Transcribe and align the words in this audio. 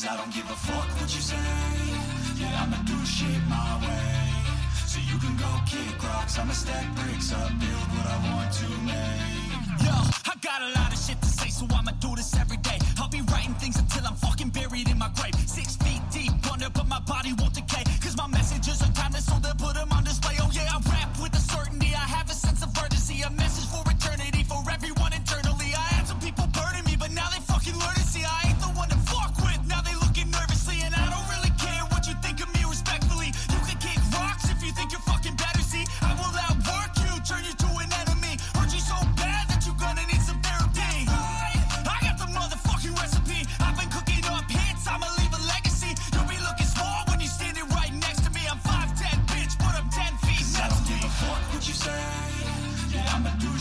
Cause 0.00 0.08
I 0.08 0.16
don't 0.16 0.32
give 0.32 0.48
a 0.48 0.56
fuck 0.56 0.88
what 0.96 1.14
you 1.14 1.20
say 1.20 1.36
Yeah, 2.40 2.62
I'ma 2.64 2.80
do 2.88 2.96
shit 3.04 3.36
my 3.52 3.76
way 3.84 4.32
So 4.88 4.98
you 4.98 5.18
can 5.20 5.36
go 5.36 5.50
kick 5.68 6.02
rocks 6.02 6.38
I'ma 6.38 6.54
stack 6.54 6.88
bricks 6.96 7.34
up, 7.34 7.52
build 7.60 7.86
what 7.92 8.06
I 8.08 8.16
want 8.32 8.50
to 8.64 8.68
make 8.88 9.84
Yo, 9.84 9.92
I 10.24 10.34
got 10.40 10.62
a 10.62 10.72
lot 10.80 10.90
of 10.90 10.98
shit 10.98 11.20
to 11.20 11.28
say, 11.28 11.50
so 11.50 11.66
I'ma 11.76 11.92
do 12.00 12.16
this 12.16 12.34
every 12.36 12.56
day. 12.58 12.78
I'll 12.98 13.08
be 13.08 13.20
writing 13.32 13.54
things 13.54 13.78
until 13.78 14.06
I'm 14.06 14.14
fucking 14.14 14.50
buried 14.50 14.88
in 14.88 14.98
my 14.98 15.10
grave. 15.16 15.34
Six 15.46 15.76
feet 15.76 16.00
deep 16.10 16.32
under, 16.52 16.70
but 16.70 16.86
my 16.86 17.00
body 17.00 17.32
won't 17.38 17.54
decay. 17.54 17.84
Cause 18.00 18.16
my 18.16 18.26
messages 18.26 18.82
are 18.82 18.92
timeless, 18.92 19.26
so 19.26 19.38
they'll 19.38 19.54
put 19.54 19.74
them 19.74 19.92
on 19.92 20.04
display. 20.04 20.36
Oh 20.40 20.50
yeah, 20.52 20.68
I 20.76 20.89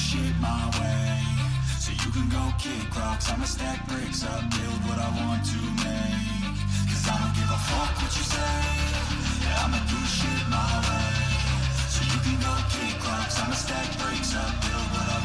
shit 0.10 0.36
my 0.42 0.66
way. 0.82 1.22
So 1.78 1.92
you 1.92 2.10
can 2.12 2.28
go 2.30 2.44
kick 2.58 2.90
rocks. 2.98 3.30
I'ma 3.30 3.46
stack 3.46 3.80
bricks 3.88 4.24
up, 4.26 4.42
build 4.50 4.82
what 4.90 4.98
I 4.98 5.10
want 5.22 5.42
to 5.54 5.62
make. 5.86 6.58
Cause 6.90 7.06
I 7.14 7.16
don't 7.22 7.36
give 7.38 7.52
a 7.58 7.62
fuck 7.70 7.94
what 8.02 8.14
you 8.18 8.26
say. 8.34 8.56
Yeah, 9.44 9.64
I'ma 9.64 9.80
do 9.94 10.00
shit 10.18 10.44
my 10.50 10.72
way. 10.88 11.14
So 11.94 12.00
you 12.12 12.20
can 12.26 12.38
go 12.42 12.54
kick 12.74 12.98
rocks. 13.06 13.38
I'ma 13.42 13.54
stack 13.54 13.90
bricks 14.02 14.34
up, 14.34 14.54
build 14.66 14.88
what 14.98 15.08
I 15.18 15.19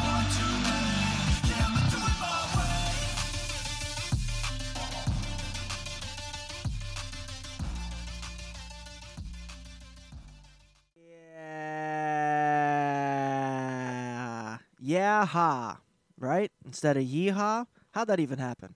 Yeah. 14.95 15.25
Ha. 15.25 15.79
Right? 16.17 16.51
Instead 16.65 16.95
of 16.95 17.03
yeehaw? 17.03 17.65
How'd 17.91 18.07
that 18.07 18.21
even 18.21 18.39
happen? 18.39 18.75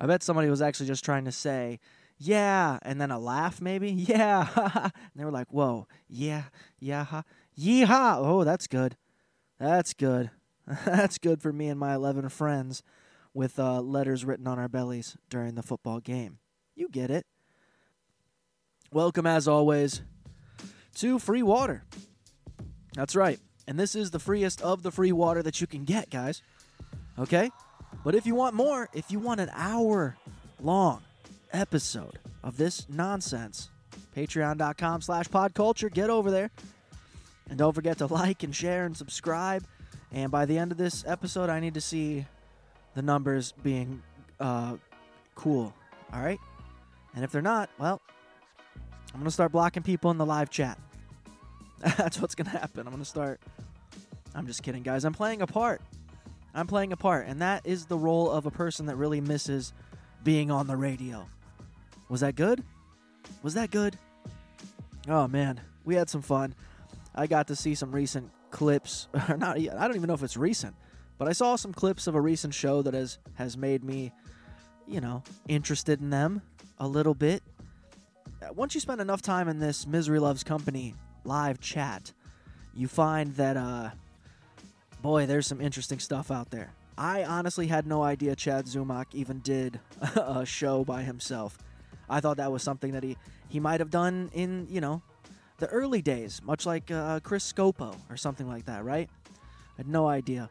I 0.00 0.06
bet 0.06 0.24
somebody 0.24 0.50
was 0.50 0.60
actually 0.60 0.88
just 0.88 1.04
trying 1.04 1.24
to 1.26 1.32
say, 1.32 1.78
yeah, 2.18 2.78
and 2.82 3.00
then 3.00 3.12
a 3.12 3.18
laugh 3.18 3.60
maybe. 3.60 3.90
Yeah. 4.08 4.48
and 4.84 4.92
they 5.14 5.24
were 5.24 5.30
like, 5.30 5.52
whoa. 5.52 5.86
Yeah. 6.08 6.44
Yeah 6.80 7.04
ha. 7.04 7.22
Yeehaw. 7.56 8.16
Oh, 8.18 8.42
that's 8.42 8.66
good. 8.66 8.96
That's 9.60 9.94
good. 9.94 10.30
that's 10.84 11.18
good 11.18 11.40
for 11.40 11.52
me 11.52 11.68
and 11.68 11.78
my 11.78 11.94
11 11.94 12.28
friends 12.30 12.82
with 13.32 13.60
uh, 13.60 13.80
letters 13.80 14.24
written 14.24 14.48
on 14.48 14.58
our 14.58 14.68
bellies 14.68 15.16
during 15.30 15.54
the 15.54 15.62
football 15.62 16.00
game. 16.00 16.38
You 16.74 16.88
get 16.90 17.12
it. 17.12 17.26
Welcome, 18.90 19.26
as 19.26 19.46
always, 19.46 20.02
to 20.96 21.20
free 21.20 21.44
water. 21.44 21.84
That's 22.94 23.14
right. 23.14 23.38
And 23.68 23.78
this 23.78 23.94
is 23.94 24.10
the 24.10 24.18
freest 24.18 24.62
of 24.62 24.82
the 24.82 24.90
free 24.90 25.12
water 25.12 25.42
that 25.42 25.60
you 25.60 25.66
can 25.66 25.84
get, 25.84 26.10
guys. 26.10 26.42
Okay? 27.18 27.50
But 28.04 28.14
if 28.14 28.26
you 28.26 28.34
want 28.34 28.54
more, 28.54 28.88
if 28.92 29.10
you 29.10 29.18
want 29.18 29.40
an 29.40 29.50
hour 29.52 30.16
long 30.60 31.02
episode 31.52 32.18
of 32.44 32.56
this 32.56 32.86
nonsense, 32.88 33.70
patreon.com 34.14 35.00
slash 35.00 35.26
podculture, 35.28 35.92
get 35.92 36.10
over 36.10 36.30
there. 36.30 36.50
And 37.48 37.58
don't 37.58 37.72
forget 37.72 37.98
to 37.98 38.06
like 38.06 38.42
and 38.42 38.54
share 38.54 38.86
and 38.86 38.96
subscribe. 38.96 39.64
And 40.12 40.30
by 40.30 40.46
the 40.46 40.58
end 40.58 40.72
of 40.72 40.78
this 40.78 41.04
episode, 41.06 41.50
I 41.50 41.60
need 41.60 41.74
to 41.74 41.80
see 41.80 42.26
the 42.94 43.02
numbers 43.02 43.52
being 43.62 44.02
uh, 44.40 44.76
cool. 45.34 45.74
All 46.12 46.22
right? 46.22 46.38
And 47.14 47.24
if 47.24 47.32
they're 47.32 47.42
not, 47.42 47.70
well, 47.78 48.00
I'm 49.12 49.20
going 49.20 49.24
to 49.24 49.30
start 49.30 49.52
blocking 49.52 49.82
people 49.82 50.10
in 50.10 50.18
the 50.18 50.26
live 50.26 50.50
chat. 50.50 50.78
That's 51.96 52.20
what's 52.20 52.34
going 52.34 52.50
to 52.50 52.58
happen. 52.58 52.80
I'm 52.80 52.92
going 52.92 53.02
to 53.02 53.04
start. 53.04 53.40
I'm 54.34 54.46
just 54.46 54.62
kidding, 54.62 54.82
guys. 54.82 55.04
I'm 55.04 55.14
playing 55.14 55.42
a 55.42 55.46
part. 55.46 55.80
I'm 56.54 56.66
playing 56.66 56.92
a 56.92 56.96
part. 56.96 57.26
And 57.26 57.42
that 57.42 57.66
is 57.66 57.86
the 57.86 57.98
role 57.98 58.30
of 58.30 58.46
a 58.46 58.50
person 58.50 58.86
that 58.86 58.96
really 58.96 59.20
misses 59.20 59.72
being 60.24 60.50
on 60.50 60.66
the 60.66 60.76
radio. 60.76 61.26
Was 62.08 62.20
that 62.20 62.34
good? 62.34 62.62
Was 63.42 63.54
that 63.54 63.70
good? 63.70 63.96
Oh, 65.08 65.28
man. 65.28 65.60
We 65.84 65.94
had 65.94 66.08
some 66.08 66.22
fun. 66.22 66.54
I 67.14 67.26
got 67.26 67.48
to 67.48 67.56
see 67.56 67.74
some 67.74 67.92
recent 67.92 68.30
clips. 68.50 69.08
Not, 69.36 69.56
I 69.56 69.86
don't 69.86 69.96
even 69.96 70.08
know 70.08 70.14
if 70.14 70.22
it's 70.22 70.36
recent, 70.36 70.74
but 71.18 71.28
I 71.28 71.32
saw 71.32 71.56
some 71.56 71.72
clips 71.72 72.06
of 72.06 72.14
a 72.14 72.20
recent 72.20 72.54
show 72.54 72.82
that 72.82 72.94
has, 72.94 73.18
has 73.34 73.56
made 73.56 73.84
me, 73.84 74.12
you 74.86 75.00
know, 75.00 75.22
interested 75.48 76.00
in 76.00 76.10
them 76.10 76.42
a 76.78 76.88
little 76.88 77.14
bit. 77.14 77.42
Once 78.54 78.74
you 78.74 78.80
spend 78.80 79.00
enough 79.00 79.22
time 79.22 79.48
in 79.48 79.58
this 79.58 79.86
Misery 79.86 80.18
Loves 80.18 80.44
Company 80.44 80.94
live 81.26 81.60
chat, 81.60 82.12
you 82.74 82.88
find 82.88 83.34
that, 83.36 83.56
uh, 83.56 83.90
boy, 85.02 85.26
there's 85.26 85.46
some 85.46 85.60
interesting 85.60 85.98
stuff 85.98 86.30
out 86.30 86.50
there. 86.50 86.72
I 86.98 87.24
honestly 87.24 87.66
had 87.66 87.86
no 87.86 88.02
idea 88.02 88.34
Chad 88.34 88.66
Zumock 88.66 89.06
even 89.12 89.40
did 89.40 89.80
a 90.16 90.46
show 90.46 90.84
by 90.84 91.02
himself. 91.02 91.58
I 92.08 92.20
thought 92.20 92.38
that 92.38 92.50
was 92.50 92.62
something 92.62 92.92
that 92.92 93.02
he, 93.02 93.16
he 93.48 93.60
might 93.60 93.80
have 93.80 93.90
done 93.90 94.30
in, 94.32 94.66
you 94.70 94.80
know, 94.80 95.02
the 95.58 95.66
early 95.68 96.02
days, 96.02 96.40
much 96.42 96.66
like 96.66 96.90
uh, 96.90 97.20
Chris 97.20 97.50
Scopo 97.50 97.96
or 98.08 98.16
something 98.16 98.48
like 98.48 98.66
that, 98.66 98.84
right? 98.84 99.08
I 99.28 99.76
had 99.78 99.88
no 99.88 100.06
idea. 100.06 100.50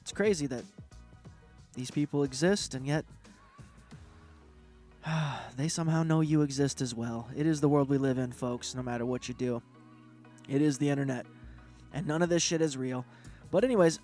It's 0.00 0.12
crazy 0.12 0.46
that 0.46 0.64
these 1.74 1.90
people 1.90 2.22
exist 2.22 2.74
and 2.74 2.86
yet 2.86 3.04
they 5.56 5.68
somehow 5.68 6.02
know 6.02 6.20
you 6.20 6.42
exist 6.42 6.80
as 6.80 6.94
well. 6.94 7.28
It 7.36 7.46
is 7.46 7.60
the 7.60 7.68
world 7.68 7.88
we 7.88 7.98
live 7.98 8.18
in, 8.18 8.32
folks, 8.32 8.74
no 8.74 8.82
matter 8.82 9.06
what 9.06 9.28
you 9.28 9.34
do. 9.34 9.62
It 10.48 10.62
is 10.62 10.78
the 10.78 10.90
internet. 10.90 11.26
And 11.92 12.06
none 12.06 12.22
of 12.22 12.28
this 12.28 12.42
shit 12.42 12.60
is 12.60 12.76
real. 12.76 13.04
But, 13.50 13.64
anyways, 13.64 14.00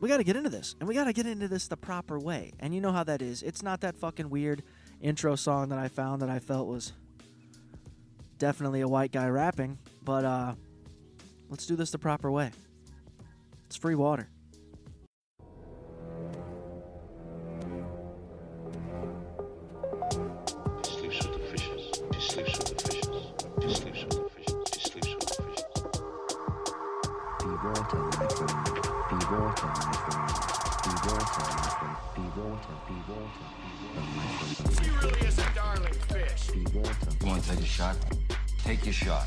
we 0.00 0.08
got 0.08 0.18
to 0.18 0.24
get 0.24 0.36
into 0.36 0.50
this. 0.50 0.74
And 0.80 0.88
we 0.88 0.94
got 0.94 1.04
to 1.04 1.12
get 1.12 1.26
into 1.26 1.48
this 1.48 1.68
the 1.68 1.76
proper 1.76 2.18
way. 2.18 2.52
And 2.60 2.74
you 2.74 2.80
know 2.80 2.92
how 2.92 3.04
that 3.04 3.22
is. 3.22 3.42
It's 3.42 3.62
not 3.62 3.80
that 3.82 3.96
fucking 3.96 4.30
weird 4.30 4.62
intro 5.00 5.36
song 5.36 5.68
that 5.68 5.78
I 5.78 5.88
found 5.88 6.22
that 6.22 6.30
I 6.30 6.38
felt 6.38 6.66
was 6.66 6.92
definitely 8.38 8.80
a 8.80 8.88
white 8.88 9.12
guy 9.12 9.28
rapping. 9.28 9.78
But, 10.04 10.24
uh, 10.24 10.54
let's 11.48 11.66
do 11.66 11.76
this 11.76 11.90
the 11.90 11.98
proper 11.98 12.30
way. 12.30 12.50
It's 13.66 13.76
free 13.76 13.94
water. 13.94 14.28
She 34.82 34.90
really 34.90 35.20
is 35.26 35.38
a 35.38 35.46
darling 35.54 35.92
fish. 35.92 36.50
You 36.54 37.26
want 37.26 37.42
to 37.42 37.50
take 37.50 37.60
a 37.60 37.64
shot? 37.64 37.96
Take 38.64 38.84
your 38.84 38.92
shot. 38.92 39.26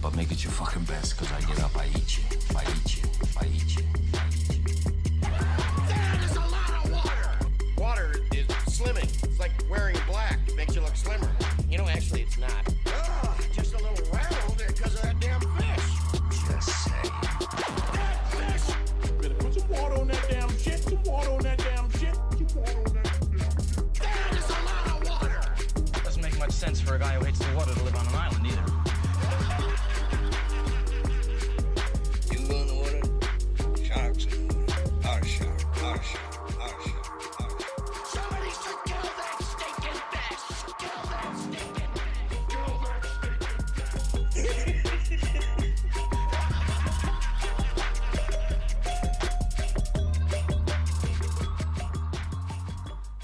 But 0.00 0.14
make 0.16 0.30
it 0.30 0.42
your 0.44 0.52
fucking 0.52 0.84
best, 0.84 1.18
because 1.18 1.32
I 1.32 1.40
get 1.46 1.62
up, 1.62 1.76
I 1.76 1.86
eat 1.86 2.18
you. 2.18 2.24
I 2.56 2.64
eat 2.64 2.96
you. 2.96 3.11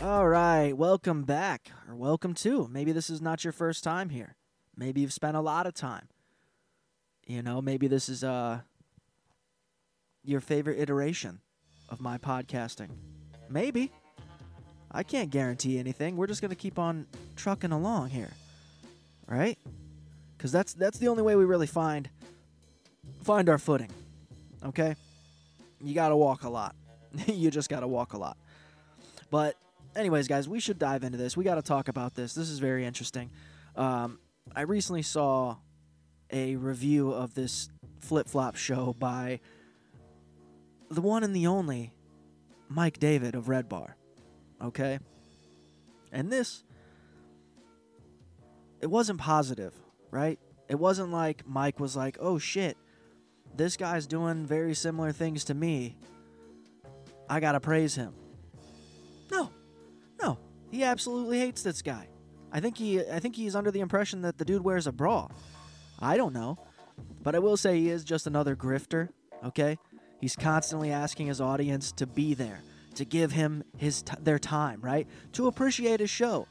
All 0.09 0.27
right, 0.27 0.73
welcome 0.75 1.25
back, 1.25 1.71
or 1.87 1.95
welcome 1.95 2.33
to. 2.37 2.67
Maybe 2.73 2.93
this 2.93 3.11
is 3.11 3.21
not 3.21 3.45
your 3.45 3.53
first 3.53 3.85
time 3.85 4.09
here. 4.09 4.37
Maybe 4.75 5.03
you've 5.03 5.13
spent 5.13 5.37
a 5.37 5.43
lot 5.43 5.67
of 5.67 5.75
time. 5.75 6.09
You 7.27 7.43
know, 7.43 7.61
maybe 7.61 7.89
this 7.89 8.09
is 8.09 8.25
uh 8.25 8.61
your 10.25 10.41
favorite 10.41 10.79
iteration 10.81 11.41
of 11.91 12.01
my 12.01 12.17
podcasting. 12.17 12.89
Maybe. 13.51 13.93
I 14.91 15.03
can't 15.03 15.29
guarantee 15.29 15.79
anything. 15.79 16.17
We're 16.17 16.27
just 16.27 16.41
gonna 16.41 16.55
keep 16.55 16.79
on 16.79 17.07
trucking 17.37 17.73
along 17.73 18.09
here, 18.09 18.31
right? 19.27 19.59
Because 20.39 20.51
that's 20.51 20.73
that's 20.73 20.97
the 20.97 21.09
only 21.09 21.23
way 21.23 21.37
we 21.37 21.45
really 21.45 21.67
find 21.67 22.09
find 23.25 23.51
our 23.51 23.59
footing. 23.59 23.91
Okay, 24.65 24.97
you 25.85 25.95
gotta 25.95 26.17
walk 26.17 26.45
a 26.45 26.49
lot. 26.49 26.75
you 27.27 27.51
just 27.51 27.69
gotta 27.69 27.87
walk 27.87 28.15
a 28.15 28.19
lot. 28.19 28.39
But 29.31 29.55
anyways, 29.97 30.29
guys, 30.29 30.49
we 30.49 30.61
should 30.61 30.79
dive 30.79 31.05
into 31.05 31.19
this. 31.19 31.37
We 31.37 31.45
got 31.45 31.57
to 31.57 31.63
talk 31.63 31.89
about 31.89 32.15
this. 32.15 32.35
This 32.35 32.49
is 32.49 32.59
very 32.59 32.85
interesting. 32.85 33.31
Um, 33.77 34.19
I 34.55 34.63
recently 34.63 35.03
saw 35.03 35.57
a 36.33 36.57
review 36.57 37.11
of 37.13 37.35
this 37.35 37.69
flip 38.01 38.29
flop 38.29 38.57
show 38.57 38.95
by 38.99 39.41
the 40.91 41.01
one 41.01 41.25
and 41.25 41.35
the 41.35 41.47
only 41.47 41.93
Mike 42.69 42.99
David 42.99 43.35
of 43.35 43.49
Red 43.49 43.69
Bar. 43.69 43.97
Okay? 44.63 44.99
And 46.13 46.31
this, 46.31 46.65
it 48.81 48.87
wasn't 48.87 49.21
positive, 49.21 49.75
right? 50.11 50.39
It 50.69 50.79
wasn't 50.79 51.13
like 51.13 51.47
Mike 51.47 51.81
was 51.81 51.97
like, 51.97 52.17
oh 52.21 52.39
shit, 52.39 52.77
this 53.57 53.77
guy's 53.77 54.07
doing 54.07 54.47
very 54.47 54.75
similar 54.75 55.13
things 55.13 55.45
to 55.45 55.55
me. 55.55 55.97
I 57.29 57.41
gotta 57.41 57.61
praise 57.61 57.95
him. 57.95 58.15
He 60.71 60.85
absolutely 60.85 61.39
hates 61.39 61.63
this 61.63 61.83
guy. 61.83 62.09
I 62.53 62.61
think 62.61 62.79
he, 62.79 63.01
I 63.01 63.19
think 63.19 63.37
he's 63.37 63.55
under 63.55 63.71
the 63.71 63.81
impression 63.81 64.23
that 64.23 64.39
the 64.39 64.45
dude 64.45 64.65
wears 64.65 64.87
a 64.87 64.93
bra. 64.93 65.29
I 65.99 66.17
don't 66.17 66.33
know, 66.33 66.59
but 67.23 67.35
I 67.35 67.39
will 67.39 67.57
say 67.57 67.79
he 67.79 67.91
is 67.91 68.05
just 68.05 68.27
another 68.27 68.57
grifter. 68.57 69.09
Okay, 69.45 69.79
he's 70.21 70.35
constantly 70.35 70.91
asking 70.91 71.27
his 71.27 71.41
audience 71.41 71.93
to 71.93 72.07
be 72.07 72.35
there, 72.35 72.61
to 72.95 73.05
give 73.05 73.33
him 73.33 73.63
his 73.77 74.03
t- 74.03 74.15
their 74.21 74.39
time, 74.39 74.81
right, 74.81 75.07
to 75.33 75.47
appreciate 75.47 76.01
his 76.01 76.11
show, 76.11 76.49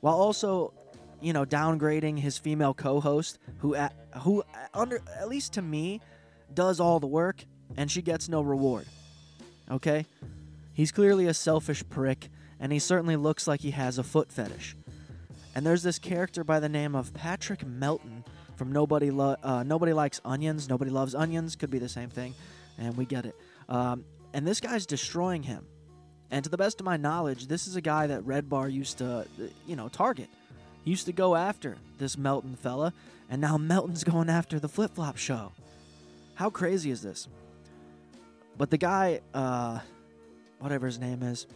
while 0.00 0.16
also, 0.16 0.72
you 1.20 1.32
know, 1.32 1.44
downgrading 1.44 2.18
his 2.18 2.38
female 2.38 2.74
co-host, 2.74 3.38
who, 3.58 3.74
at, 3.74 3.94
who 4.22 4.42
uh, 4.42 4.44
under 4.72 5.00
at 5.18 5.28
least 5.28 5.52
to 5.54 5.62
me, 5.62 6.00
does 6.52 6.80
all 6.80 7.00
the 7.00 7.06
work 7.06 7.44
and 7.76 7.90
she 7.90 8.02
gets 8.02 8.28
no 8.28 8.42
reward. 8.42 8.86
Okay, 9.70 10.06
he's 10.72 10.92
clearly 10.92 11.26
a 11.26 11.34
selfish 11.34 11.82
prick, 11.88 12.28
and 12.64 12.72
he 12.72 12.78
certainly 12.78 13.14
looks 13.14 13.46
like 13.46 13.60
he 13.60 13.72
has 13.72 13.98
a 13.98 14.02
foot 14.02 14.32
fetish. 14.32 14.74
And 15.54 15.66
there's 15.66 15.82
this 15.82 15.98
character 15.98 16.44
by 16.44 16.60
the 16.60 16.68
name 16.68 16.94
of 16.94 17.12
Patrick 17.12 17.62
Melton 17.66 18.24
from 18.56 18.72
Nobody 18.72 19.10
Lo- 19.10 19.36
uh, 19.42 19.64
Nobody 19.64 19.92
Likes 19.92 20.18
Onions. 20.24 20.66
Nobody 20.66 20.90
Loves 20.90 21.14
Onions 21.14 21.56
could 21.56 21.70
be 21.70 21.78
the 21.78 21.90
same 21.90 22.08
thing, 22.08 22.34
and 22.78 22.96
we 22.96 23.04
get 23.04 23.26
it. 23.26 23.36
Um, 23.68 24.06
and 24.32 24.46
this 24.46 24.60
guy's 24.60 24.86
destroying 24.86 25.42
him. 25.42 25.66
And 26.30 26.42
to 26.42 26.48
the 26.48 26.56
best 26.56 26.80
of 26.80 26.86
my 26.86 26.96
knowledge, 26.96 27.48
this 27.48 27.66
is 27.66 27.76
a 27.76 27.82
guy 27.82 28.06
that 28.06 28.24
Red 28.24 28.48
Bar 28.48 28.70
used 28.70 28.96
to, 28.96 29.06
uh, 29.06 29.24
you 29.66 29.76
know, 29.76 29.90
target. 29.90 30.30
He 30.84 30.90
used 30.90 31.04
to 31.04 31.12
go 31.12 31.36
after 31.36 31.76
this 31.98 32.16
Melton 32.16 32.56
fella, 32.56 32.94
and 33.28 33.42
now 33.42 33.58
Melton's 33.58 34.04
going 34.10 34.30
after 34.30 34.58
the 34.58 34.70
Flip 34.70 34.94
Flop 34.94 35.18
Show. 35.18 35.52
How 36.34 36.48
crazy 36.48 36.90
is 36.90 37.02
this? 37.02 37.28
But 38.56 38.70
the 38.70 38.78
guy, 38.78 39.20
uh, 39.34 39.80
whatever 40.60 40.86
his 40.86 40.98
name 40.98 41.22
is, 41.22 41.46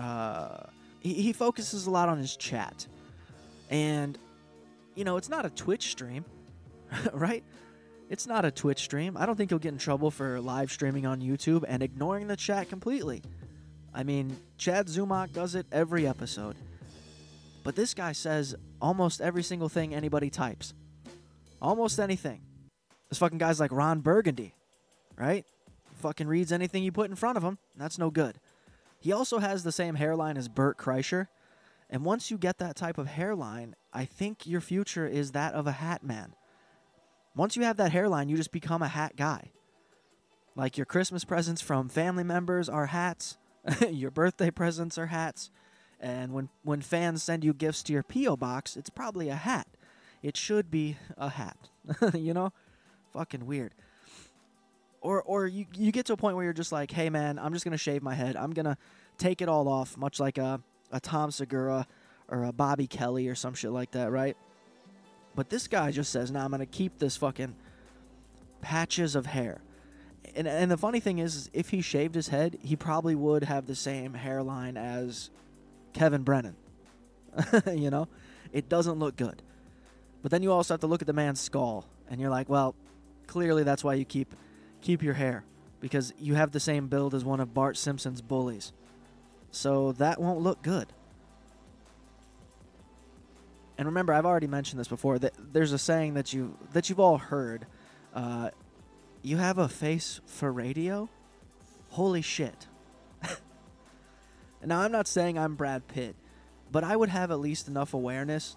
uh, 0.00 0.64
he, 1.00 1.14
he 1.14 1.32
focuses 1.32 1.86
a 1.86 1.90
lot 1.90 2.08
on 2.08 2.18
his 2.18 2.36
chat. 2.36 2.86
And, 3.68 4.18
you 4.94 5.04
know, 5.04 5.16
it's 5.16 5.28
not 5.28 5.44
a 5.44 5.50
Twitch 5.50 5.90
stream, 5.90 6.24
right? 7.12 7.44
It's 8.08 8.26
not 8.26 8.44
a 8.44 8.50
Twitch 8.50 8.80
stream. 8.80 9.16
I 9.16 9.26
don't 9.26 9.36
think 9.36 9.50
he'll 9.50 9.58
get 9.58 9.72
in 9.72 9.78
trouble 9.78 10.10
for 10.10 10.40
live 10.40 10.72
streaming 10.72 11.06
on 11.06 11.20
YouTube 11.20 11.64
and 11.68 11.82
ignoring 11.82 12.26
the 12.26 12.36
chat 12.36 12.68
completely. 12.68 13.22
I 13.94 14.02
mean, 14.02 14.36
Chad 14.56 14.86
Zumock 14.86 15.32
does 15.32 15.54
it 15.54 15.66
every 15.70 16.06
episode. 16.06 16.56
But 17.62 17.76
this 17.76 17.92
guy 17.94 18.12
says 18.12 18.54
almost 18.80 19.20
every 19.20 19.42
single 19.42 19.68
thing 19.68 19.94
anybody 19.94 20.30
types. 20.30 20.74
Almost 21.60 22.00
anything. 22.00 22.40
This 23.10 23.18
fucking 23.18 23.38
guy's 23.38 23.60
like 23.60 23.70
Ron 23.70 24.00
Burgundy, 24.00 24.54
right? 25.16 25.44
Fucking 25.96 26.26
reads 26.26 26.52
anything 26.52 26.82
you 26.82 26.90
put 26.90 27.10
in 27.10 27.16
front 27.16 27.36
of 27.36 27.44
him. 27.44 27.58
That's 27.76 27.98
no 27.98 28.10
good. 28.10 28.36
He 29.00 29.12
also 29.12 29.38
has 29.38 29.64
the 29.64 29.72
same 29.72 29.94
hairline 29.94 30.36
as 30.36 30.48
Bert 30.48 30.76
Kreischer. 30.76 31.28
And 31.88 32.04
once 32.04 32.30
you 32.30 32.38
get 32.38 32.58
that 32.58 32.76
type 32.76 32.98
of 32.98 33.08
hairline, 33.08 33.74
I 33.92 34.04
think 34.04 34.46
your 34.46 34.60
future 34.60 35.06
is 35.06 35.32
that 35.32 35.54
of 35.54 35.66
a 35.66 35.72
hat 35.72 36.04
man. 36.04 36.34
Once 37.34 37.56
you 37.56 37.62
have 37.62 37.78
that 37.78 37.92
hairline, 37.92 38.28
you 38.28 38.36
just 38.36 38.52
become 38.52 38.82
a 38.82 38.88
hat 38.88 39.16
guy. 39.16 39.50
Like 40.54 40.76
your 40.76 40.84
Christmas 40.84 41.24
presents 41.24 41.62
from 41.62 41.88
family 41.88 42.24
members 42.24 42.68
are 42.68 42.86
hats, 42.86 43.38
your 43.90 44.10
birthday 44.10 44.50
presents 44.50 44.98
are 44.98 45.06
hats, 45.06 45.50
and 45.98 46.32
when 46.32 46.48
when 46.62 46.80
fans 46.80 47.22
send 47.22 47.44
you 47.44 47.54
gifts 47.54 47.82
to 47.84 47.92
your 47.92 48.02
PO 48.02 48.36
box, 48.36 48.76
it's 48.76 48.90
probably 48.90 49.28
a 49.28 49.36
hat. 49.36 49.68
It 50.22 50.36
should 50.36 50.70
be 50.70 50.96
a 51.16 51.30
hat. 51.30 51.70
you 52.14 52.34
know? 52.34 52.52
Fucking 53.12 53.46
weird. 53.46 53.74
Or 55.00 55.22
or 55.22 55.46
you 55.46 55.66
you 55.74 55.92
get 55.92 56.06
to 56.06 56.12
a 56.12 56.16
point 56.16 56.36
where 56.36 56.44
you're 56.44 56.52
just 56.52 56.72
like, 56.72 56.90
"Hey 56.90 57.08
man, 57.08 57.38
I'm 57.38 57.52
just 57.52 57.64
to 57.72 57.78
shave 57.78 58.02
my 58.02 58.14
head. 58.14 58.36
I'm 58.36 58.52
to 58.66 58.76
take 59.18 59.40
it 59.40 59.48
all 59.48 59.68
off, 59.68 59.96
much 59.96 60.20
like 60.20 60.36
a 60.36 60.60
a 60.92 61.00
Tom 61.00 61.30
Segura 61.30 61.86
or 62.28 62.44
a 62.44 62.52
Bobby 62.52 62.86
Kelly 62.86 63.28
or 63.28 63.34
some 63.34 63.54
shit 63.54 63.70
like 63.70 63.92
that, 63.92 64.10
right? 64.10 64.36
But 65.34 65.48
this 65.48 65.68
guy 65.68 65.90
just 65.90 66.12
says, 66.12 66.30
"Nah, 66.30 66.44
I'm 66.44 66.50
gonna 66.50 66.66
keep 66.66 66.98
this 66.98 67.16
fucking 67.16 67.54
patches 68.60 69.14
of 69.16 69.26
hair." 69.26 69.62
And 70.36 70.46
and 70.46 70.70
the 70.70 70.76
funny 70.76 71.00
thing 71.00 71.18
is, 71.18 71.34
is 71.34 71.50
if 71.52 71.70
he 71.70 71.80
shaved 71.80 72.14
his 72.14 72.28
head, 72.28 72.58
he 72.62 72.76
probably 72.76 73.14
would 73.14 73.44
have 73.44 73.66
the 73.66 73.74
same 73.74 74.14
hairline 74.14 74.76
as 74.76 75.30
Kevin 75.94 76.22
Brennan. 76.22 76.56
you 77.72 77.90
know, 77.90 78.08
it 78.52 78.68
doesn't 78.68 78.98
look 78.98 79.16
good. 79.16 79.42
But 80.22 80.30
then 80.30 80.42
you 80.42 80.52
also 80.52 80.74
have 80.74 80.80
to 80.80 80.86
look 80.86 81.00
at 81.00 81.06
the 81.06 81.14
man's 81.14 81.40
skull, 81.40 81.86
and 82.10 82.20
you're 82.20 82.30
like, 82.30 82.48
well, 82.48 82.74
clearly 83.26 83.62
that's 83.62 83.82
why 83.82 83.94
you 83.94 84.04
keep 84.04 84.34
keep 84.80 85.02
your 85.02 85.14
hair 85.14 85.44
because 85.80 86.12
you 86.18 86.34
have 86.34 86.52
the 86.52 86.60
same 86.60 86.88
build 86.88 87.14
as 87.14 87.24
one 87.24 87.40
of 87.40 87.54
Bart 87.54 87.76
Simpson's 87.76 88.20
bullies. 88.20 88.72
So 89.50 89.92
that 89.92 90.20
won't 90.20 90.40
look 90.40 90.62
good. 90.62 90.88
And 93.78 93.86
remember, 93.86 94.12
I've 94.12 94.26
already 94.26 94.46
mentioned 94.46 94.78
this 94.78 94.88
before. 94.88 95.18
That 95.18 95.32
there's 95.52 95.72
a 95.72 95.78
saying 95.78 96.14
that 96.14 96.32
you 96.32 96.56
that 96.72 96.88
you've 96.88 97.00
all 97.00 97.18
heard. 97.18 97.66
Uh, 98.14 98.50
you 99.22 99.38
have 99.38 99.58
a 99.58 99.68
face 99.68 100.20
for 100.26 100.52
radio. 100.52 101.08
Holy 101.90 102.22
shit! 102.22 102.66
now 104.64 104.80
I'm 104.82 104.92
not 104.92 105.08
saying 105.08 105.38
I'm 105.38 105.54
Brad 105.54 105.88
Pitt, 105.88 106.14
but 106.70 106.84
I 106.84 106.94
would 106.94 107.08
have 107.08 107.30
at 107.30 107.40
least 107.40 107.68
enough 107.68 107.94
awareness 107.94 108.56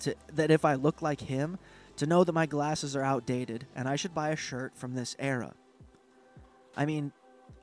to 0.00 0.14
that 0.34 0.50
if 0.50 0.66
I 0.66 0.74
look 0.74 1.00
like 1.00 1.22
him, 1.22 1.58
to 1.96 2.06
know 2.06 2.22
that 2.22 2.32
my 2.32 2.46
glasses 2.46 2.94
are 2.94 3.02
outdated 3.02 3.66
and 3.74 3.88
I 3.88 3.96
should 3.96 4.14
buy 4.14 4.30
a 4.30 4.36
shirt 4.36 4.76
from 4.76 4.94
this 4.94 5.16
era. 5.18 5.54
I 6.78 6.86
mean, 6.86 7.12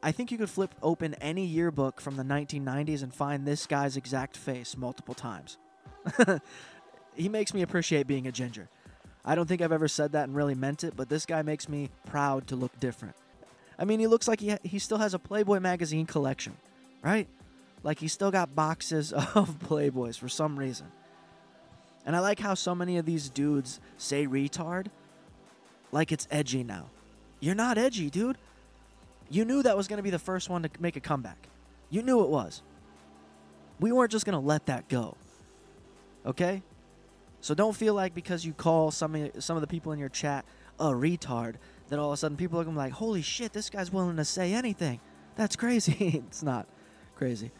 I 0.03 0.11
think 0.11 0.29
you 0.29 0.37
could 0.37 0.49
flip 0.49 0.75
open 0.83 1.15
any 1.15 1.45
yearbook 1.45 2.01
from 2.01 2.17
the 2.17 2.23
1990s 2.23 3.01
and 3.01 3.13
find 3.13 3.47
this 3.47 3.65
guy's 3.65 3.95
exact 3.95 4.35
face 4.35 4.75
multiple 4.77 5.15
times. 5.15 5.57
he 7.15 7.29
makes 7.29 7.53
me 7.53 7.61
appreciate 7.61 8.05
being 8.05 8.27
a 8.27 8.31
ginger. 8.31 8.67
I 9.23 9.33
don't 9.33 9.47
think 9.47 9.61
I've 9.61 9.71
ever 9.71 9.87
said 9.87 10.11
that 10.11 10.25
and 10.27 10.35
really 10.35 10.53
meant 10.53 10.83
it, 10.83 10.95
but 10.95 11.07
this 11.07 11.25
guy 11.25 11.41
makes 11.41 11.69
me 11.69 11.89
proud 12.05 12.45
to 12.47 12.57
look 12.57 12.77
different. 12.79 13.15
I 13.79 13.85
mean, 13.85 13.99
he 13.99 14.07
looks 14.07 14.27
like 14.27 14.41
he, 14.41 14.49
ha- 14.49 14.59
he 14.63 14.79
still 14.79 14.97
has 14.97 15.13
a 15.13 15.19
Playboy 15.19 15.59
magazine 15.61 16.05
collection, 16.05 16.57
right? 17.01 17.27
Like 17.81 17.99
he 17.99 18.09
still 18.09 18.31
got 18.31 18.53
boxes 18.53 19.13
of 19.13 19.59
Playboys 19.59 20.19
for 20.19 20.29
some 20.29 20.59
reason. 20.59 20.87
And 22.05 22.15
I 22.15 22.19
like 22.19 22.39
how 22.39 22.53
so 22.53 22.75
many 22.75 22.97
of 22.97 23.05
these 23.05 23.29
dudes 23.29 23.79
say 23.97 24.27
retard 24.27 24.87
like 25.91 26.11
it's 26.11 26.27
edgy 26.29 26.63
now. 26.63 26.89
You're 27.39 27.55
not 27.55 27.77
edgy, 27.77 28.09
dude. 28.09 28.37
You 29.35 29.43
knew 29.43 29.61
that 29.63 29.75
was 29.75 29.89
going 29.89 29.97
to 29.97 30.03
be 30.03 30.11
the 30.11 30.19
first 30.19 30.49
one 30.49 30.63
to 30.63 30.69
make 30.79 30.95
a 30.95 31.01
comeback. 31.01 31.49
You 31.89 32.01
knew 32.01 32.23
it 32.23 32.29
was. 32.29 32.61
We 33.81 33.91
weren't 33.91 34.11
just 34.11 34.25
going 34.25 34.39
to 34.39 34.45
let 34.45 34.67
that 34.67 34.87
go. 34.87 35.17
Okay? 36.25 36.63
So 37.41 37.53
don't 37.53 37.75
feel 37.75 37.93
like 37.93 38.15
because 38.15 38.45
you 38.45 38.53
call 38.53 38.91
some 38.91 39.29
some 39.39 39.57
of 39.57 39.61
the 39.61 39.67
people 39.67 39.91
in 39.91 39.99
your 39.99 40.09
chat 40.09 40.45
a 40.79 40.85
retard 40.85 41.55
that 41.89 41.99
all 41.99 42.11
of 42.11 42.13
a 42.13 42.17
sudden 42.17 42.37
people 42.37 42.59
are 42.59 42.63
going 42.63 42.75
to 42.75 42.79
be 42.79 42.85
like, 42.85 42.93
"Holy 42.93 43.21
shit, 43.21 43.51
this 43.51 43.69
guy's 43.69 43.91
willing 43.91 44.15
to 44.15 44.25
say 44.25 44.53
anything." 44.53 45.01
That's 45.35 45.55
crazy. 45.55 46.23
it's 46.27 46.41
not 46.41 46.65
crazy. 47.15 47.51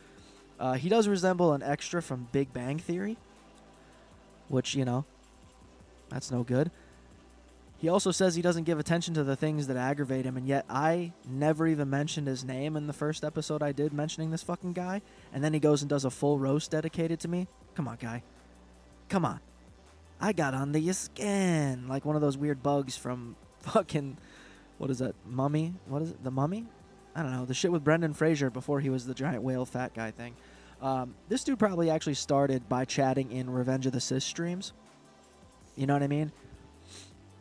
Uh, 0.60 0.74
he 0.74 0.88
does 0.88 1.08
resemble 1.08 1.51
an 1.53 1.62
extra 1.62 2.01
from 2.01 2.29
Big 2.32 2.53
Bang 2.53 2.79
Theory, 2.79 3.17
which, 4.48 4.75
you 4.75 4.86
know, 4.86 5.03
that's 6.10 6.32
no 6.32 6.44
good. 6.44 6.72
He 7.86 7.89
also 7.89 8.10
says 8.10 8.34
he 8.34 8.42
doesn't 8.42 8.63
give 8.63 8.80
attention 8.80 9.13
to 9.13 9.24
the 9.24 9.36
things 9.36 9.68
that 9.68 9.77
aggravate 9.77 10.25
him, 10.25 10.38
and 10.38 10.48
yet 10.48 10.65
I 10.68 11.13
never 11.30 11.68
even 11.68 11.88
mentioned 11.88 12.25
his 12.25 12.44
name 12.44 12.75
in 12.75 12.88
the 12.88 12.94
first 12.94 13.24
episode 13.24 13.62
I 13.62 13.74
did 13.74 13.94
mentioning 13.94 14.32
this 14.32 14.42
fucking 14.42 14.74
guy. 14.74 15.04
And 15.32 15.44
then 15.44 15.54
he 15.54 15.60
goes 15.60 15.84
and 15.84 15.89
does 15.89 16.04
a 16.04 16.10
full 16.10 16.39
roast 16.39 16.72
dedicated 16.72 17.20
to 17.20 17.27
me. 17.27 17.48
Come 17.75 17.88
on, 17.88 17.98
guy. 17.98 18.24
Come 19.08 19.24
on. 19.24 19.39
I 20.20 20.34
got 20.34 20.56
under 20.56 20.80
your 20.80 20.96
skin. 20.96 21.88
Like 21.88 22.06
one 22.06 22.15
of 22.15 22.24
those 22.24 22.39
weird 22.39 22.63
bugs 22.63 22.98
from 22.98 23.36
fucking. 23.60 24.18
What 24.80 24.89
is 24.89 24.98
that? 24.98 25.13
Mummy? 25.24 25.75
What 25.86 26.01
is 26.01 26.10
it? 26.10 26.24
The 26.24 26.32
Mummy? 26.32 26.65
I 27.15 27.22
don't 27.22 27.34
know. 27.34 27.46
The 27.46 27.54
shit 27.54 27.72
with 27.72 27.84
Brendan 27.84 28.15
Fraser 28.15 28.50
before 28.50 28.80
he 28.80 28.89
was 28.89 29.06
the 29.06 29.13
giant 29.13 29.44
whale 29.44 29.63
fat 29.63 29.94
guy 29.94 30.10
thing. 30.10 30.34
Um, 30.82 31.13
this 31.30 31.44
dude 31.44 31.60
probably 31.60 31.92
actually 31.92 32.15
started 32.15 32.68
by 32.68 32.86
chatting 32.86 33.32
in 33.32 33.48
Revenge 33.48 33.86
of 33.86 33.92
the 33.92 34.01
Sith 34.01 34.24
streams. 34.24 34.74
You 35.75 35.86
know 35.86 35.94
what 35.94 36.01
I 36.01 36.08
mean? 36.08 36.32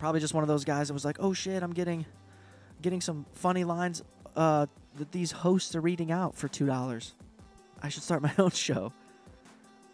Probably 0.04 0.20
just 0.20 0.34
one 0.34 0.44
of 0.44 0.48
those 0.48 0.66
guys 0.66 0.88
that 0.88 0.92
was 0.92 1.06
like, 1.06 1.16
"Oh 1.18 1.32
shit, 1.32 1.62
I'm 1.62 1.72
getting, 1.72 2.04
getting 2.82 3.00
some 3.00 3.24
funny 3.32 3.64
lines 3.64 4.02
uh, 4.36 4.66
that 4.96 5.12
these 5.12 5.32
hosts 5.32 5.74
are 5.74 5.80
reading 5.80 6.12
out 6.12 6.34
for 6.34 6.46
two 6.46 6.66
dollars. 6.66 7.14
I 7.82 7.88
should 7.88 8.02
start 8.02 8.20
my 8.28 8.34
own 8.36 8.50
show." 8.50 8.92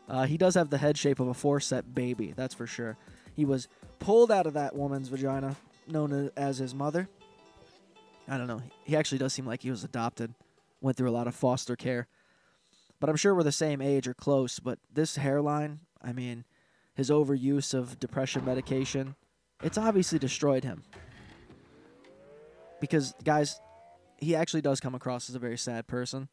Uh, 0.09 0.27
he 0.27 0.37
does 0.37 0.57
have 0.57 0.69
the 0.69 0.79
head 0.79 0.99
shape 0.99 1.21
of 1.21 1.29
a 1.29 1.33
forceps 1.33 1.87
baby, 1.95 2.35
that's 2.35 2.57
for 2.57 2.67
sure. 2.67 2.97
He 3.37 3.45
was 3.45 3.69
pulled 4.01 4.33
out 4.33 4.49
of 4.49 4.55
that 4.55 4.75
woman's 4.75 5.07
vagina, 5.07 5.55
known 5.87 6.33
as 6.37 6.59
his 6.59 6.75
mother. 6.75 7.09
I 8.27 8.37
don't 8.37 8.49
know. 8.49 8.63
He 8.83 8.97
actually 8.97 9.19
does 9.19 9.33
seem 9.33 9.47
like 9.47 9.63
he 9.63 9.71
was 9.71 9.85
adopted, 9.85 10.35
went 10.81 10.97
through 10.97 11.11
a 11.11 11.13
lot 11.13 11.29
of 11.29 11.37
foster 11.37 11.77
care. 11.77 12.09
But 12.99 13.11
I'm 13.11 13.17
sure 13.17 13.33
we're 13.33 13.45
the 13.45 13.53
same 13.53 13.81
age 13.81 14.09
or 14.09 14.15
close. 14.15 14.59
But 14.59 14.81
this 14.93 15.15
hairline, 15.15 15.79
I 16.03 16.13
mean, 16.13 16.47
his 16.97 17.11
overuse 17.11 17.75
of 17.75 18.01
depression 18.01 18.45
medication, 18.45 19.15
it's 19.63 19.79
obviously 19.79 20.19
destroyed 20.19 20.65
him. 20.65 20.83
Because, 22.81 23.15
guys, 23.25 23.61
he 24.19 24.35
actually 24.35 24.63
does 24.63 24.81
come 24.81 24.95
across 24.95 25.29
as 25.29 25.35
a 25.35 25.41
very 25.41 25.59
sad 25.59 25.87
person. 25.87 26.29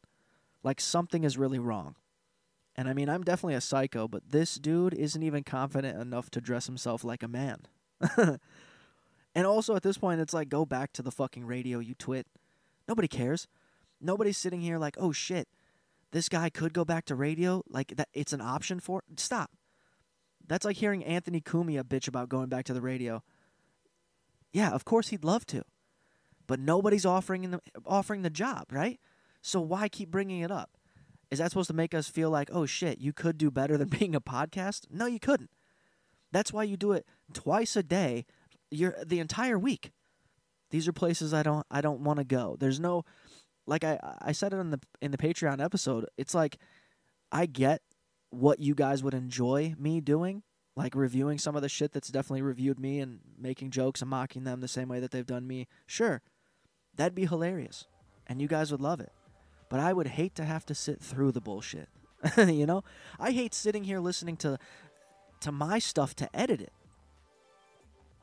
Like 0.62 0.80
something 0.80 1.24
is 1.24 1.38
really 1.38 1.58
wrong. 1.58 1.94
And 2.76 2.88
I 2.88 2.92
mean, 2.92 3.08
I'm 3.08 3.24
definitely 3.24 3.54
a 3.54 3.60
psycho, 3.60 4.06
but 4.06 4.30
this 4.30 4.54
dude 4.54 4.94
isn't 4.94 5.22
even 5.22 5.42
confident 5.42 6.00
enough 6.00 6.30
to 6.30 6.40
dress 6.40 6.66
himself 6.66 7.02
like 7.02 7.22
a 7.22 7.28
man. 7.28 7.62
and 8.16 9.46
also 9.46 9.74
at 9.74 9.82
this 9.82 9.98
point, 9.98 10.20
it's 10.20 10.32
like, 10.32 10.48
go 10.48 10.64
back 10.64 10.92
to 10.92 11.02
the 11.02 11.10
fucking 11.10 11.44
radio, 11.44 11.80
you 11.80 11.94
twit. 11.94 12.26
Nobody 12.86 13.08
cares. 13.08 13.48
Nobody's 14.00 14.38
sitting 14.38 14.60
here 14.60 14.78
like, 14.78 14.94
oh 14.98 15.10
shit, 15.10 15.48
this 16.12 16.28
guy 16.28 16.50
could 16.50 16.72
go 16.72 16.84
back 16.84 17.04
to 17.06 17.14
radio. 17.14 17.62
Like 17.68 17.96
that, 17.96 18.08
it's 18.12 18.32
an 18.32 18.40
option 18.40 18.80
for. 18.80 19.02
Stop. 19.16 19.50
That's 20.48 20.64
like 20.64 20.76
hearing 20.76 21.04
Anthony 21.04 21.40
Cumia 21.40 21.82
bitch 21.82 22.08
about 22.08 22.28
going 22.28 22.48
back 22.48 22.64
to 22.66 22.74
the 22.74 22.80
radio. 22.80 23.22
Yeah, 24.52 24.70
of 24.70 24.84
course 24.84 25.08
he'd 25.08 25.24
love 25.24 25.44
to, 25.46 25.62
but 26.46 26.58
nobody's 26.58 27.04
offering 27.04 27.50
the 27.50 27.60
offering 27.84 28.22
the 28.22 28.30
job, 28.30 28.66
right? 28.72 28.98
So 29.42 29.60
why 29.60 29.88
keep 29.88 30.10
bringing 30.10 30.40
it 30.40 30.50
up? 30.50 30.70
Is 31.30 31.38
that 31.38 31.50
supposed 31.50 31.68
to 31.68 31.74
make 31.74 31.94
us 31.94 32.08
feel 32.08 32.30
like, 32.30 32.48
oh 32.52 32.64
shit, 32.64 32.98
you 32.98 33.12
could 33.12 33.36
do 33.36 33.50
better 33.50 33.76
than 33.76 33.88
being 33.98 34.14
a 34.14 34.20
podcast? 34.20 34.86
No, 34.90 35.06
you 35.06 35.20
couldn't. 35.20 35.50
That's 36.32 36.52
why 36.52 36.64
you 36.64 36.76
do 36.76 36.92
it 36.92 37.06
twice 37.32 37.76
a 37.76 37.82
day, 37.82 38.24
you're 38.70 38.96
the 39.04 39.20
entire 39.20 39.58
week. 39.58 39.92
These 40.70 40.88
are 40.88 40.92
places 40.92 41.32
I 41.32 41.42
don't 41.42 41.66
I 41.70 41.80
don't 41.80 42.00
want 42.00 42.18
to 42.18 42.24
go. 42.24 42.56
There's 42.58 42.80
no 42.80 43.04
like 43.66 43.84
I 43.84 43.98
I 44.22 44.32
said 44.32 44.52
it 44.54 44.56
in 44.56 44.70
the 44.70 44.80
in 45.02 45.10
the 45.10 45.18
Patreon 45.18 45.62
episode. 45.62 46.06
It's 46.16 46.34
like 46.34 46.58
I 47.30 47.46
get 47.46 47.82
what 48.30 48.60
you 48.60 48.74
guys 48.74 49.02
would 49.02 49.14
enjoy 49.14 49.74
me 49.78 50.00
doing, 50.00 50.42
like 50.76 50.94
reviewing 50.94 51.38
some 51.38 51.56
of 51.56 51.62
the 51.62 51.68
shit 51.68 51.92
that's 51.92 52.08
definitely 52.08 52.42
reviewed 52.42 52.78
me 52.78 53.00
and 53.00 53.20
making 53.38 53.70
jokes 53.70 54.00
and 54.00 54.10
mocking 54.10 54.44
them 54.44 54.60
the 54.60 54.68
same 54.68 54.88
way 54.88 55.00
that 55.00 55.10
they've 55.10 55.26
done 55.26 55.46
me. 55.46 55.66
Sure. 55.86 56.22
That'd 56.96 57.14
be 57.14 57.26
hilarious. 57.26 57.86
And 58.26 58.42
you 58.42 58.48
guys 58.48 58.70
would 58.70 58.80
love 58.80 59.00
it 59.00 59.12
but 59.68 59.80
I 59.80 59.92
would 59.92 60.06
hate 60.06 60.34
to 60.36 60.44
have 60.44 60.64
to 60.66 60.74
sit 60.74 61.00
through 61.00 61.32
the 61.32 61.40
bullshit. 61.40 61.88
you 62.36 62.66
know, 62.66 62.84
I 63.18 63.32
hate 63.32 63.54
sitting 63.54 63.84
here 63.84 64.00
listening 64.00 64.36
to 64.38 64.58
to 65.40 65.52
my 65.52 65.78
stuff 65.78 66.16
to 66.16 66.28
edit 66.34 66.60
it. 66.60 66.72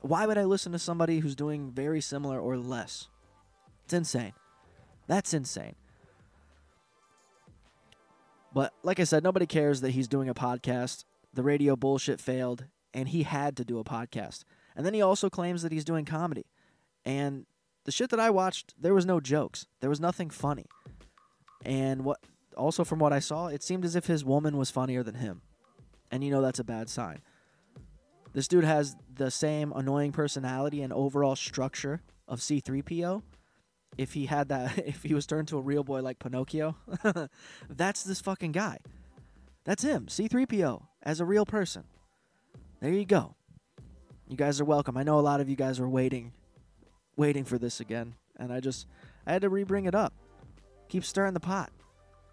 Why 0.01 0.25
would 0.25 0.37
I 0.37 0.43
listen 0.43 0.73
to 0.73 0.79
somebody 0.79 1.19
who's 1.19 1.35
doing 1.35 1.71
very 1.71 2.01
similar 2.01 2.39
or 2.39 2.57
less? 2.57 3.07
It's 3.85 3.93
insane. 3.93 4.33
That's 5.07 5.33
insane. 5.33 5.75
But 8.55 8.73
like 8.83 9.01
I 9.01 9.03
said, 9.03 9.21
nobody 9.21 9.45
cares 9.45 9.81
that 9.81 9.91
he's 9.91 10.07
doing 10.07 10.29
a 10.29 10.33
podcast. 10.33 11.03
The 11.33 11.43
radio 11.43 11.75
bullshit 11.75 12.21
failed, 12.21 12.63
and 12.93 13.09
he 13.09 13.23
had 13.23 13.57
to 13.57 13.65
do 13.65 13.79
a 13.79 13.83
podcast. 13.83 14.45
And 14.77 14.85
then 14.85 14.93
he 14.93 15.01
also 15.01 15.29
claims 15.29 15.61
that 15.61 15.73
he's 15.73 15.83
doing 15.83 16.05
comedy. 16.05 16.45
And 17.03 17.47
the 17.83 17.91
shit 17.91 18.09
that 18.11 18.19
I 18.19 18.29
watched, 18.29 18.73
there 18.81 18.93
was 18.93 19.05
no 19.05 19.19
jokes. 19.19 19.67
There 19.81 19.89
was 19.89 19.99
nothing 19.99 20.29
funny. 20.29 20.67
And 21.65 22.05
what 22.05 22.19
also 22.55 22.85
from 22.85 22.99
what 22.99 23.11
I 23.11 23.19
saw, 23.19 23.47
it 23.47 23.61
seemed 23.61 23.83
as 23.83 23.97
if 23.97 24.07
his 24.07 24.23
woman 24.23 24.55
was 24.55 24.71
funnier 24.71 25.03
than 25.03 25.15
him. 25.15 25.41
And 26.09 26.23
you 26.23 26.31
know 26.31 26.41
that's 26.41 26.59
a 26.59 26.63
bad 26.63 26.89
sign. 26.89 27.21
This 28.31 28.47
dude 28.47 28.63
has 28.63 28.95
the 29.13 29.31
same 29.31 29.73
annoying 29.75 30.13
personality 30.13 30.81
and 30.81 30.93
overall 30.93 31.35
structure 31.35 32.03
of 32.25 32.39
C3PO. 32.39 33.21
If 33.97 34.13
he 34.13 34.25
had 34.25 34.49
that 34.49 34.77
if 34.85 35.03
he 35.03 35.13
was 35.13 35.25
turned 35.25 35.47
to 35.49 35.57
a 35.57 35.61
real 35.61 35.83
boy 35.83 36.01
like 36.01 36.19
Pinocchio, 36.19 36.75
that's 37.69 38.03
this 38.03 38.21
fucking 38.21 38.51
guy. 38.51 38.79
That's 39.63 39.83
him, 39.83 40.05
C3PO, 40.05 40.83
as 41.01 41.19
a 41.19 41.25
real 41.25 41.45
person. 41.45 41.85
There 42.81 42.91
you 42.91 43.05
go. 43.05 43.35
You 44.27 44.37
guys 44.37 44.61
are 44.61 44.65
welcome. 44.65 44.97
I 44.97 45.03
know 45.03 45.19
a 45.19 45.21
lot 45.21 45.41
of 45.41 45.49
you 45.49 45.55
guys 45.55 45.79
were 45.79 45.89
waiting 45.89 46.33
waiting 47.15 47.45
for 47.45 47.57
this 47.57 47.79
again, 47.79 48.15
and 48.37 48.51
I 48.51 48.59
just 48.59 48.87
I 49.25 49.33
had 49.33 49.41
to 49.41 49.49
re-bring 49.49 49.85
it 49.85 49.95
up. 49.95 50.13
Keep 50.89 51.05
stirring 51.05 51.33
the 51.33 51.39
pot. 51.39 51.71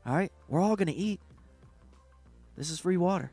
All 0.05 0.15
right? 0.15 0.33
We're 0.49 0.61
all 0.61 0.77
going 0.77 0.89
to 0.89 0.95
eat. 0.95 1.21
This 2.57 2.71
is 2.71 2.79
free 2.79 2.97
water. 2.97 3.31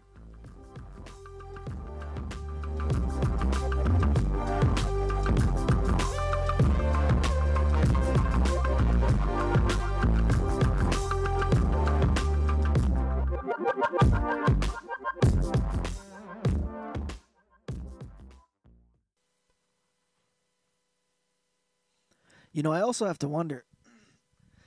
You 22.60 22.64
know, 22.64 22.74
I 22.74 22.82
also 22.82 23.06
have 23.06 23.20
to 23.20 23.30
wonder. 23.30 23.64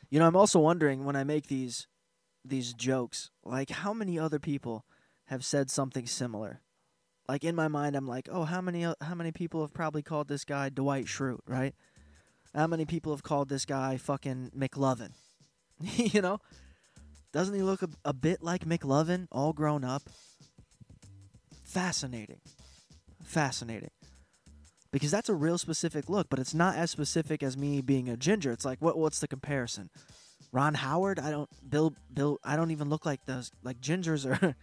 You 0.08 0.18
know, 0.18 0.26
I'm 0.26 0.34
also 0.34 0.58
wondering 0.58 1.04
when 1.04 1.14
I 1.14 1.24
make 1.24 1.48
these 1.48 1.88
these 2.42 2.72
jokes, 2.72 3.30
like 3.44 3.68
how 3.68 3.92
many 3.92 4.18
other 4.18 4.38
people 4.38 4.86
have 5.26 5.44
said 5.44 5.70
something 5.70 6.06
similar. 6.06 6.62
Like 7.28 7.44
in 7.44 7.54
my 7.54 7.68
mind, 7.68 7.94
I'm 7.94 8.06
like, 8.08 8.30
oh, 8.32 8.44
how 8.44 8.62
many 8.62 8.80
how 8.80 9.14
many 9.14 9.30
people 9.30 9.60
have 9.60 9.74
probably 9.74 10.00
called 10.00 10.28
this 10.28 10.46
guy 10.46 10.70
Dwight 10.70 11.04
Schrute, 11.04 11.40
right? 11.46 11.74
How 12.54 12.66
many 12.66 12.86
people 12.86 13.12
have 13.12 13.22
called 13.22 13.50
this 13.50 13.66
guy 13.66 13.98
fucking 13.98 14.52
McLovin? 14.56 15.10
you 15.82 16.22
know, 16.22 16.38
doesn't 17.30 17.54
he 17.54 17.60
look 17.60 17.82
a, 17.82 17.90
a 18.06 18.14
bit 18.14 18.42
like 18.42 18.64
McLovin, 18.64 19.26
all 19.30 19.52
grown 19.52 19.84
up? 19.84 20.04
Fascinating, 21.62 22.40
fascinating 23.22 23.90
because 24.92 25.10
that's 25.10 25.30
a 25.30 25.34
real 25.34 25.58
specific 25.58 26.08
look, 26.08 26.28
but 26.28 26.38
it's 26.38 26.54
not 26.54 26.76
as 26.76 26.90
specific 26.90 27.42
as 27.42 27.56
me 27.56 27.80
being 27.80 28.08
a 28.08 28.16
ginger. 28.16 28.52
It's 28.52 28.64
like 28.64 28.80
what 28.80 28.96
what's 28.98 29.18
the 29.18 29.26
comparison? 29.26 29.90
Ron 30.52 30.74
Howard? 30.74 31.18
I 31.18 31.30
don't 31.30 31.48
Bill 31.68 31.94
Bill 32.12 32.38
I 32.44 32.56
don't 32.56 32.70
even 32.70 32.90
look 32.90 33.06
like 33.06 33.24
those 33.26 33.50
like 33.64 33.80
gingers 33.80 34.26
are 34.26 34.54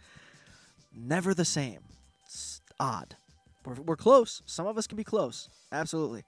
never 0.96 1.34
the 1.34 1.44
same. 1.44 1.80
It's 2.24 2.62
odd. 2.78 3.16
We're, 3.66 3.74
we're 3.74 3.96
close. 3.96 4.40
Some 4.46 4.66
of 4.66 4.78
us 4.78 4.86
can 4.86 4.96
be 4.96 5.04
close. 5.04 5.48
Absolutely. 5.72 6.22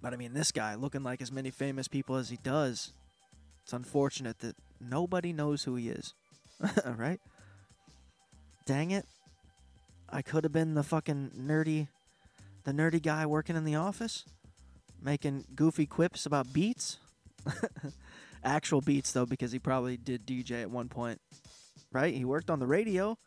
But 0.00 0.14
I 0.14 0.16
mean 0.16 0.32
this 0.32 0.50
guy 0.50 0.74
looking 0.76 1.02
like 1.02 1.20
as 1.20 1.30
many 1.30 1.50
famous 1.50 1.88
people 1.88 2.16
as 2.16 2.30
he 2.30 2.38
does. 2.42 2.92
It's 3.64 3.74
unfortunate 3.74 4.38
that 4.38 4.56
nobody 4.80 5.34
knows 5.34 5.64
who 5.64 5.74
he 5.74 5.90
is. 5.90 6.14
right? 6.96 7.20
Dang 8.64 8.92
it. 8.92 9.04
I 10.10 10.22
could 10.22 10.44
have 10.44 10.52
been 10.52 10.74
the 10.74 10.82
fucking 10.82 11.32
nerdy, 11.38 11.88
the 12.64 12.72
nerdy 12.72 13.02
guy 13.02 13.26
working 13.26 13.56
in 13.56 13.64
the 13.64 13.74
office, 13.74 14.24
making 15.02 15.44
goofy 15.54 15.86
quips 15.86 16.26
about 16.26 16.52
beats. 16.52 16.98
Actual 18.44 18.80
beats 18.80 19.12
though, 19.12 19.26
because 19.26 19.52
he 19.52 19.58
probably 19.58 19.96
did 19.96 20.26
DJ 20.26 20.62
at 20.62 20.70
one 20.70 20.88
point, 20.88 21.20
right? 21.92 22.14
He 22.14 22.24
worked 22.24 22.50
on 22.50 22.58
the 22.58 22.66
radio. 22.66 23.18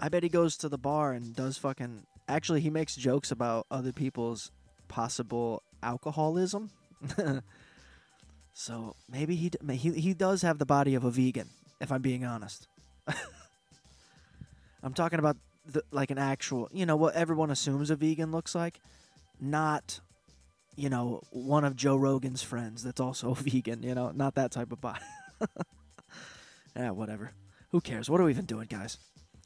I 0.00 0.08
bet 0.08 0.22
he 0.22 0.28
goes 0.28 0.56
to 0.58 0.68
the 0.68 0.78
bar 0.78 1.12
and 1.12 1.34
does 1.34 1.58
fucking. 1.58 2.04
Actually, 2.28 2.60
he 2.60 2.70
makes 2.70 2.94
jokes 2.94 3.30
about 3.30 3.66
other 3.70 3.92
people's 3.92 4.50
possible 4.86 5.62
alcoholism. 5.82 6.70
so 8.52 8.94
maybe 9.10 9.34
he, 9.36 9.50
he 9.72 9.92
he 9.92 10.14
does 10.14 10.42
have 10.42 10.58
the 10.58 10.66
body 10.66 10.94
of 10.94 11.04
a 11.04 11.10
vegan, 11.10 11.48
if 11.80 11.90
I'm 11.90 12.02
being 12.02 12.24
honest. 12.24 12.68
I'm 14.82 14.94
talking 14.94 15.18
about 15.18 15.36
the, 15.66 15.82
like 15.90 16.10
an 16.10 16.18
actual, 16.18 16.68
you 16.72 16.86
know, 16.86 16.96
what 16.96 17.14
everyone 17.14 17.50
assumes 17.50 17.90
a 17.90 17.96
vegan 17.96 18.32
looks 18.32 18.54
like, 18.54 18.80
not, 19.40 20.00
you 20.76 20.88
know, 20.88 21.22
one 21.30 21.64
of 21.64 21.76
Joe 21.76 21.96
Rogan's 21.96 22.42
friends 22.42 22.82
that's 22.82 23.00
also 23.00 23.34
vegan. 23.38 23.82
You 23.82 23.94
know, 23.94 24.10
not 24.10 24.34
that 24.36 24.50
type 24.50 24.72
of 24.72 24.80
body. 24.80 25.00
yeah, 26.76 26.90
whatever. 26.90 27.32
Who 27.70 27.80
cares? 27.80 28.08
What 28.08 28.20
are 28.20 28.24
we 28.24 28.30
even 28.30 28.46
doing, 28.46 28.66
guys? 28.68 28.98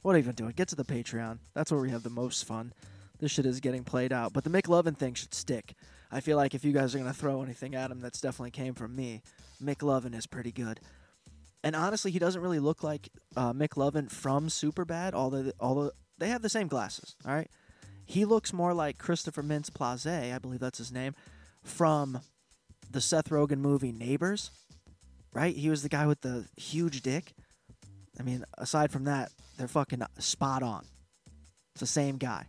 What 0.03 0.13
are 0.13 0.15
we 0.15 0.21
even 0.21 0.35
doing? 0.35 0.53
Get 0.53 0.69
to 0.69 0.77
the 0.77 0.85
Patreon. 0.85 1.39
That's 1.55 1.73
where 1.73 1.81
we 1.81 1.91
have 1.91 2.03
the 2.03 2.11
most 2.11 2.45
fun. 2.45 2.73
This 3.19 3.31
shit 3.31 3.47
is 3.47 3.61
getting 3.61 3.85
played 3.85 4.13
out, 4.13 4.33
but 4.33 4.43
the 4.43 4.51
McLovin 4.51 4.97
thing 4.97 5.15
should 5.15 5.33
stick. 5.33 5.75
I 6.11 6.21
feel 6.21 6.37
like 6.37 6.55
if 6.55 6.65
you 6.65 6.73
guys 6.73 6.95
are 6.95 6.99
gonna 6.99 7.15
throw 7.15 7.43
anything 7.43 7.75
at 7.75 7.91
him, 7.91 8.01
that's 8.01 8.21
definitely 8.21 8.51
came 8.51 8.75
from 8.75 8.97
me. 8.97 9.23
McLovin 9.63 10.15
is 10.15 10.27
pretty 10.27 10.51
good. 10.51 10.81
And 11.65 11.77
honestly, 11.77 12.11
he 12.11 12.19
doesn't 12.19 12.41
really 12.41 12.59
look 12.59 12.83
like 12.83 13.09
uh, 13.37 13.53
McLovin 13.53 14.11
from 14.11 14.49
Superbad, 14.49 15.15
although 15.15 15.53
although 15.61 15.93
they 16.19 16.29
have 16.29 16.43
the 16.43 16.49
same 16.49 16.67
glasses. 16.67 17.15
All 17.27 17.35
right, 17.35 17.51
he 18.05 18.25
looks 18.25 18.53
more 18.53 18.75
like 18.75 18.99
Christopher 18.99 19.43
Mintz 19.43 19.71
Plasse, 19.71 20.35
I 20.35 20.39
believe 20.39 20.61
that's 20.61 20.79
his 20.79 20.93
name, 20.93 21.15
from 21.63 22.21
the 22.91 23.01
Seth 23.01 23.29
Rogen 23.31 23.59
movie 23.59 23.93
Neighbors. 23.93 24.51
Right, 25.35 25.57
he 25.57 25.71
was 25.71 25.83
the 25.83 25.89
guy 25.89 26.07
with 26.07 26.21
the 26.21 26.47
huge 26.57 27.01
dick. 27.01 27.33
I 28.21 28.23
mean, 28.23 28.45
aside 28.59 28.93
from 28.93 29.05
that, 29.05 29.31
they're 29.57 29.69
fucking 29.69 30.03
spot 30.19 30.63
on. 30.63 30.85
It's 31.75 31.81
the 31.81 31.87
same 31.87 32.19
guy. 32.19 32.45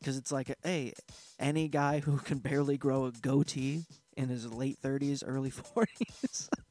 Because 0.00 0.16
it's 0.16 0.32
like, 0.32 0.52
hey, 0.64 0.94
any 1.38 1.68
guy 1.68 2.00
who 2.00 2.18
can 2.18 2.38
barely 2.38 2.76
grow 2.76 3.04
a 3.04 3.12
goatee 3.12 3.84
in 4.16 4.28
his 4.28 4.52
late 4.52 4.78
30s, 4.82 5.22
early 5.24 5.50
40s. 5.50 6.48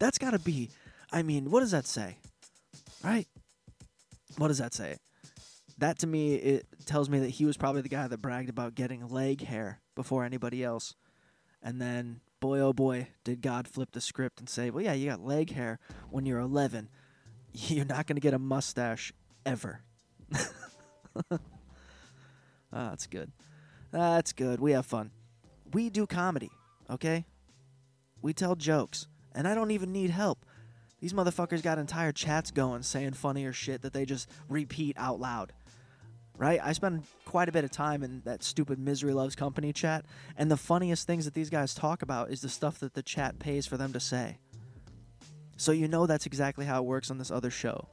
That's 0.00 0.18
got 0.18 0.30
to 0.30 0.40
be, 0.40 0.70
I 1.12 1.22
mean, 1.22 1.50
what 1.50 1.60
does 1.60 1.70
that 1.70 1.86
say? 1.86 2.16
Right? 3.04 3.28
What 4.38 4.48
does 4.48 4.58
that 4.58 4.74
say? 4.74 4.96
That 5.78 6.00
to 6.00 6.06
me, 6.08 6.34
it 6.34 6.66
tells 6.84 7.08
me 7.08 7.20
that 7.20 7.30
he 7.30 7.44
was 7.44 7.56
probably 7.56 7.82
the 7.82 7.88
guy 7.88 8.08
that 8.08 8.20
bragged 8.20 8.50
about 8.50 8.74
getting 8.74 9.06
leg 9.08 9.44
hair 9.44 9.80
before 9.94 10.24
anybody 10.24 10.64
else. 10.64 10.96
And 11.62 11.80
then, 11.80 12.20
boy, 12.40 12.58
oh 12.58 12.72
boy, 12.72 13.08
did 13.22 13.40
God 13.40 13.68
flip 13.68 13.92
the 13.92 14.00
script 14.00 14.40
and 14.40 14.48
say, 14.48 14.70
well, 14.70 14.82
yeah, 14.84 14.94
you 14.94 15.08
got 15.08 15.24
leg 15.24 15.52
hair 15.52 15.78
when 16.10 16.26
you're 16.26 16.40
11. 16.40 16.88
You're 17.52 17.84
not 17.84 18.06
going 18.06 18.16
to 18.16 18.20
get 18.20 18.34
a 18.34 18.38
mustache 18.38 19.12
ever. 19.44 19.82
Ah, 22.72 22.90
that's 22.90 23.06
good. 23.06 23.32
That's 23.90 24.32
good. 24.32 24.60
We 24.60 24.72
have 24.72 24.86
fun. 24.86 25.10
We 25.72 25.90
do 25.90 26.06
comedy, 26.06 26.50
okay? 26.88 27.24
We 28.22 28.32
tell 28.32 28.54
jokes, 28.54 29.08
and 29.34 29.46
I 29.46 29.54
don't 29.54 29.70
even 29.70 29.92
need 29.92 30.10
help. 30.10 30.44
These 31.00 31.12
motherfuckers 31.12 31.62
got 31.62 31.78
entire 31.78 32.12
chats 32.12 32.50
going 32.50 32.82
saying 32.82 33.14
funnier 33.14 33.52
shit 33.52 33.82
that 33.82 33.92
they 33.92 34.04
just 34.04 34.28
repeat 34.48 34.96
out 34.98 35.18
loud. 35.18 35.52
Right? 36.36 36.60
I 36.62 36.72
spend 36.72 37.04
quite 37.26 37.48
a 37.48 37.52
bit 37.52 37.64
of 37.64 37.70
time 37.70 38.02
in 38.02 38.22
that 38.24 38.42
stupid 38.42 38.78
Misery 38.78 39.12
Loves 39.12 39.34
Company 39.34 39.74
chat, 39.74 40.06
and 40.36 40.50
the 40.50 40.56
funniest 40.56 41.06
things 41.06 41.26
that 41.26 41.34
these 41.34 41.50
guys 41.50 41.74
talk 41.74 42.00
about 42.00 42.30
is 42.30 42.40
the 42.40 42.48
stuff 42.48 42.78
that 42.78 42.94
the 42.94 43.02
chat 43.02 43.38
pays 43.38 43.66
for 43.66 43.76
them 43.76 43.92
to 43.92 44.00
say. 44.00 44.38
So 45.58 45.72
you 45.72 45.86
know 45.86 46.06
that's 46.06 46.24
exactly 46.24 46.64
how 46.64 46.82
it 46.82 46.86
works 46.86 47.10
on 47.10 47.18
this 47.18 47.30
other 47.30 47.50
show. 47.50 47.88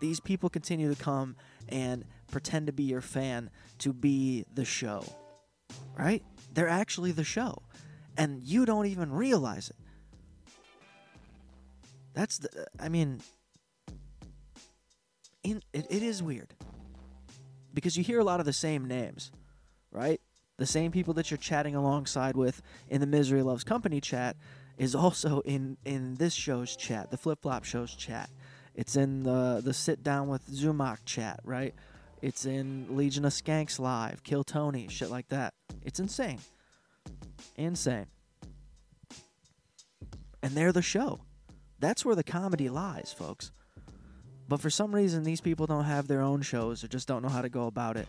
These 0.00 0.18
people 0.18 0.50
continue 0.50 0.92
to 0.92 1.00
come 1.00 1.36
and 1.68 2.04
pretend 2.32 2.66
to 2.66 2.72
be 2.72 2.82
your 2.82 3.00
fan 3.00 3.50
to 3.78 3.92
be 3.92 4.44
the 4.52 4.64
show. 4.64 5.04
Right? 5.96 6.24
They're 6.52 6.68
actually 6.68 7.12
the 7.12 7.22
show. 7.22 7.62
And 8.16 8.42
you 8.42 8.66
don't 8.66 8.86
even 8.86 9.12
realize 9.12 9.70
it. 9.70 9.76
That's 12.14 12.38
the 12.38 12.66
I 12.78 12.88
mean 12.88 13.20
in 15.42 15.62
it, 15.72 15.86
it 15.90 16.02
is 16.02 16.22
weird. 16.22 16.54
Because 17.74 17.96
you 17.96 18.04
hear 18.04 18.20
a 18.20 18.24
lot 18.24 18.40
of 18.40 18.46
the 18.46 18.52
same 18.52 18.86
names, 18.86 19.32
right? 19.90 20.20
The 20.58 20.66
same 20.66 20.92
people 20.92 21.14
that 21.14 21.30
you're 21.30 21.38
chatting 21.38 21.74
alongside 21.74 22.36
with 22.36 22.62
in 22.88 23.00
the 23.00 23.06
Misery 23.06 23.42
Loves 23.42 23.64
Company 23.64 24.00
chat 24.00 24.36
is 24.76 24.94
also 24.94 25.40
in 25.40 25.76
in 25.84 26.16
this 26.16 26.34
show's 26.34 26.76
chat, 26.76 27.10
the 27.10 27.16
Flip 27.16 27.40
Flop 27.40 27.64
show's 27.64 27.94
chat. 27.94 28.30
It's 28.74 28.96
in 28.96 29.22
the 29.22 29.60
the 29.64 29.74
sit 29.74 30.02
down 30.02 30.28
with 30.28 30.46
Zumock 30.48 30.98
chat, 31.04 31.40
right? 31.44 31.74
It's 32.20 32.46
in 32.46 32.96
Legion 32.96 33.24
of 33.24 33.32
Skanks 33.32 33.80
live, 33.80 34.22
Kill 34.22 34.44
Tony, 34.44 34.86
shit 34.88 35.10
like 35.10 35.28
that. 35.30 35.54
It's 35.82 35.98
insane. 35.98 36.38
Insane. 37.56 38.06
And 40.42 40.52
they're 40.52 40.72
the 40.72 40.82
show. 40.82 41.22
That's 41.82 42.04
where 42.04 42.14
the 42.14 42.22
comedy 42.22 42.68
lies, 42.68 43.12
folks. 43.12 43.50
But 44.48 44.60
for 44.60 44.70
some 44.70 44.94
reason, 44.94 45.24
these 45.24 45.40
people 45.40 45.66
don't 45.66 45.84
have 45.84 46.06
their 46.06 46.22
own 46.22 46.40
shows 46.40 46.84
or 46.84 46.88
just 46.88 47.08
don't 47.08 47.22
know 47.22 47.28
how 47.28 47.42
to 47.42 47.48
go 47.48 47.66
about 47.66 47.96
it. 47.96 48.06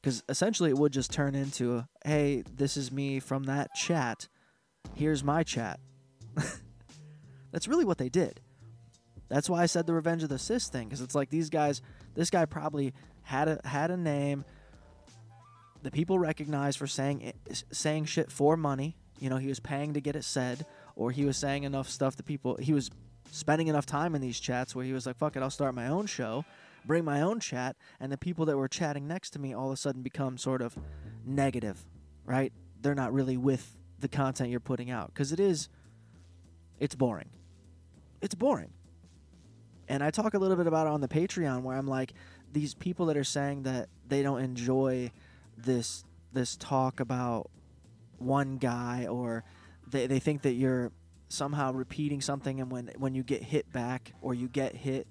Because 0.00 0.22
essentially, 0.28 0.68
it 0.68 0.76
would 0.76 0.92
just 0.92 1.10
turn 1.10 1.34
into 1.34 1.86
hey, 2.04 2.44
this 2.54 2.76
is 2.76 2.92
me 2.92 3.20
from 3.20 3.44
that 3.44 3.74
chat. 3.74 4.28
Here's 4.94 5.24
my 5.24 5.42
chat. 5.42 5.80
That's 7.52 7.66
really 7.66 7.86
what 7.86 7.96
they 7.96 8.10
did. 8.10 8.40
That's 9.30 9.48
why 9.48 9.62
I 9.62 9.66
said 9.66 9.86
the 9.86 9.94
Revenge 9.94 10.22
of 10.22 10.28
the 10.28 10.38
Sith 10.38 10.64
thing, 10.64 10.88
because 10.88 11.00
it's 11.00 11.14
like 11.14 11.30
these 11.30 11.48
guys. 11.48 11.80
This 12.14 12.28
guy 12.28 12.44
probably 12.44 12.92
had 13.22 13.48
a 13.48 13.60
had 13.64 13.90
a 13.90 13.96
name. 13.96 14.44
The 15.82 15.90
people 15.90 16.18
recognized 16.18 16.78
for 16.78 16.86
saying 16.86 17.32
saying 17.72 18.04
shit 18.04 18.30
for 18.30 18.58
money. 18.58 18.98
You 19.18 19.30
know, 19.30 19.38
he 19.38 19.48
was 19.48 19.58
paying 19.58 19.94
to 19.94 20.02
get 20.02 20.16
it 20.16 20.24
said, 20.24 20.66
or 20.98 21.12
he 21.12 21.24
was 21.24 21.36
saying 21.36 21.62
enough 21.62 21.88
stuff 21.88 22.16
that 22.16 22.24
people. 22.24 22.58
He 22.60 22.74
was 22.74 22.90
spending 23.30 23.68
enough 23.68 23.86
time 23.86 24.14
in 24.14 24.20
these 24.20 24.38
chats 24.38 24.74
where 24.74 24.84
he 24.84 24.92
was 24.92 25.06
like, 25.06 25.16
"Fuck 25.16 25.36
it, 25.36 25.42
I'll 25.42 25.48
start 25.48 25.74
my 25.74 25.86
own 25.86 26.06
show, 26.06 26.44
bring 26.84 27.04
my 27.04 27.22
own 27.22 27.40
chat," 27.40 27.76
and 28.00 28.12
the 28.12 28.18
people 28.18 28.44
that 28.46 28.56
were 28.56 28.68
chatting 28.68 29.06
next 29.06 29.30
to 29.30 29.38
me 29.38 29.54
all 29.54 29.68
of 29.68 29.72
a 29.72 29.76
sudden 29.76 30.02
become 30.02 30.36
sort 30.36 30.60
of 30.60 30.76
negative, 31.24 31.86
right? 32.26 32.52
They're 32.82 32.96
not 32.96 33.14
really 33.14 33.36
with 33.36 33.78
the 34.00 34.08
content 34.08 34.50
you're 34.50 34.60
putting 34.60 34.90
out 34.90 35.14
because 35.14 35.32
it 35.32 35.40
is. 35.40 35.68
It's 36.80 36.94
boring. 36.94 37.30
It's 38.20 38.34
boring. 38.34 38.72
And 39.88 40.02
I 40.02 40.10
talk 40.10 40.34
a 40.34 40.38
little 40.38 40.56
bit 40.56 40.66
about 40.66 40.86
it 40.86 40.90
on 40.90 41.00
the 41.00 41.08
Patreon 41.08 41.62
where 41.62 41.76
I'm 41.76 41.86
like, 41.86 42.12
these 42.52 42.74
people 42.74 43.06
that 43.06 43.16
are 43.16 43.24
saying 43.24 43.62
that 43.62 43.88
they 44.06 44.22
don't 44.22 44.40
enjoy 44.40 45.12
this 45.56 46.04
this 46.32 46.56
talk 46.56 47.00
about 47.00 47.50
one 48.18 48.58
guy 48.58 49.06
or 49.06 49.44
they, 49.90 50.06
they 50.06 50.18
think 50.18 50.42
that 50.42 50.52
you're 50.52 50.92
somehow 51.28 51.72
repeating 51.72 52.20
something 52.20 52.60
and 52.60 52.70
when 52.70 52.90
when 52.96 53.14
you 53.14 53.22
get 53.22 53.42
hit 53.42 53.70
back 53.72 54.12
or 54.22 54.32
you 54.32 54.48
get 54.48 54.74
hit 54.74 55.06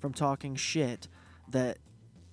from 0.00 0.12
talking 0.12 0.56
shit 0.56 1.06
that 1.48 1.78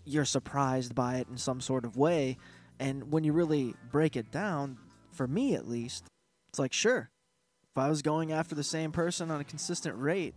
you're 0.06 0.26
surprised 0.26 0.96
by 0.96 1.18
it 1.18 1.28
in 1.30 1.38
some 1.38 1.62
sort 1.62 1.86
of 1.86 1.96
way 1.96 2.38
and 2.80 3.12
when 3.12 3.24
you 3.24 3.34
really 3.34 3.76
break 3.92 4.16
it 4.16 4.32
down 4.32 4.78
for 5.12 5.28
me 5.28 5.54
at 5.54 5.68
least 5.68 6.06
it's 6.50 6.58
like 6.58 6.74
sure 6.74 7.12
if 7.72 7.78
i 7.78 7.88
was 7.88 8.02
going 8.02 8.32
after 8.32 8.56
the 8.56 8.64
same 8.64 8.92
person 8.92 9.30
on 9.30 9.40
a 9.40 9.44
consistent 9.44 9.96
rate 9.98 10.34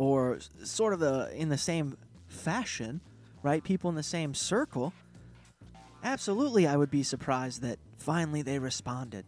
or 0.00 0.38
sort 0.62 0.94
of 0.94 0.98
the 0.98 1.30
in 1.34 1.50
the 1.50 1.58
same 1.58 1.94
fashion, 2.26 3.02
right? 3.42 3.62
People 3.62 3.90
in 3.90 3.96
the 3.96 4.02
same 4.02 4.32
circle. 4.32 4.94
Absolutely, 6.02 6.66
I 6.66 6.76
would 6.76 6.90
be 6.90 7.02
surprised 7.02 7.60
that 7.60 7.78
finally 7.98 8.40
they 8.40 8.58
responded. 8.58 9.26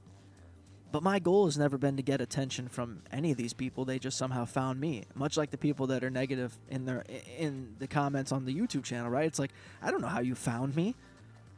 But 0.93 1.03
my 1.03 1.19
goal 1.19 1.47
has 1.47 1.57
never 1.57 1.79
been 1.79 1.97
to 1.97 2.03
get 2.03 2.21
attention 2.21 2.69
from 2.69 3.01
any 3.11 3.31
of 3.31 3.39
these 3.39 3.55
people. 3.55 3.87
They 3.87 3.99
just 3.99 4.19
somehow 4.19 4.45
found 4.45 4.79
me. 4.79 5.05
Much 5.15 5.39
like 5.39 5.51
the 5.51 5.57
people 5.57 5.87
that 5.87 6.05
are 6.05 6.11
negative 6.11 6.57
in 6.69 6.85
their 6.85 7.03
in 7.39 7.77
the 7.79 7.87
comments 7.87 8.31
on 8.31 8.45
the 8.45 8.55
YouTube 8.55 8.85
channel, 8.85 9.11
right? 9.11 9.25
It's 9.25 9.39
like, 9.39 9.53
I 9.81 9.91
don't 9.91 10.03
know 10.03 10.09
how 10.09 10.21
you 10.21 10.35
found 10.35 10.77
me, 10.77 10.95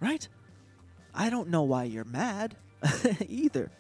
right? 0.00 0.26
I 1.12 1.30
don't 1.30 1.48
know 1.48 1.64
why 1.64 1.84
you're 1.84 2.04
mad 2.04 2.56
either. 3.28 3.72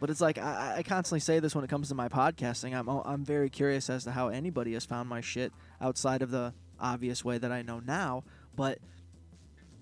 But 0.00 0.08
it's 0.08 0.22
like 0.22 0.38
I, 0.38 0.76
I 0.78 0.82
constantly 0.82 1.20
say 1.20 1.38
this 1.38 1.54
when 1.54 1.64
it 1.64 1.70
comes 1.70 1.90
to 1.90 1.94
my 1.94 2.08
podcasting. 2.08 2.74
I'm 2.74 2.88
oh, 2.88 3.02
I'm 3.04 3.26
very 3.26 3.50
curious 3.50 3.90
as 3.90 4.04
to 4.04 4.12
how 4.12 4.28
anybody 4.28 4.72
has 4.72 4.86
found 4.86 5.06
my 5.06 5.20
shit 5.20 5.52
outside 5.82 6.22
of 6.22 6.30
the 6.30 6.54
obvious 6.80 7.26
way 7.26 7.36
that 7.36 7.52
I 7.52 7.60
know 7.60 7.80
now. 7.80 8.24
But 8.56 8.78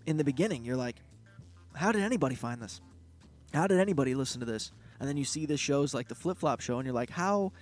in 0.04 0.16
the 0.16 0.24
beginning, 0.24 0.64
you're 0.64 0.76
like, 0.76 0.96
how 1.76 1.92
did 1.92 2.02
anybody 2.02 2.34
find 2.34 2.60
this? 2.60 2.80
How 3.56 3.66
did 3.66 3.80
anybody 3.80 4.14
listen 4.14 4.40
to 4.40 4.46
this? 4.46 4.70
And 5.00 5.08
then 5.08 5.16
you 5.16 5.24
see 5.24 5.46
the 5.46 5.56
shows 5.56 5.94
like 5.94 6.08
the 6.08 6.14
Flip 6.14 6.38
Flop 6.38 6.60
Show, 6.60 6.78
and 6.78 6.86
you're 6.86 6.94
like, 6.94 7.10
how? 7.10 7.52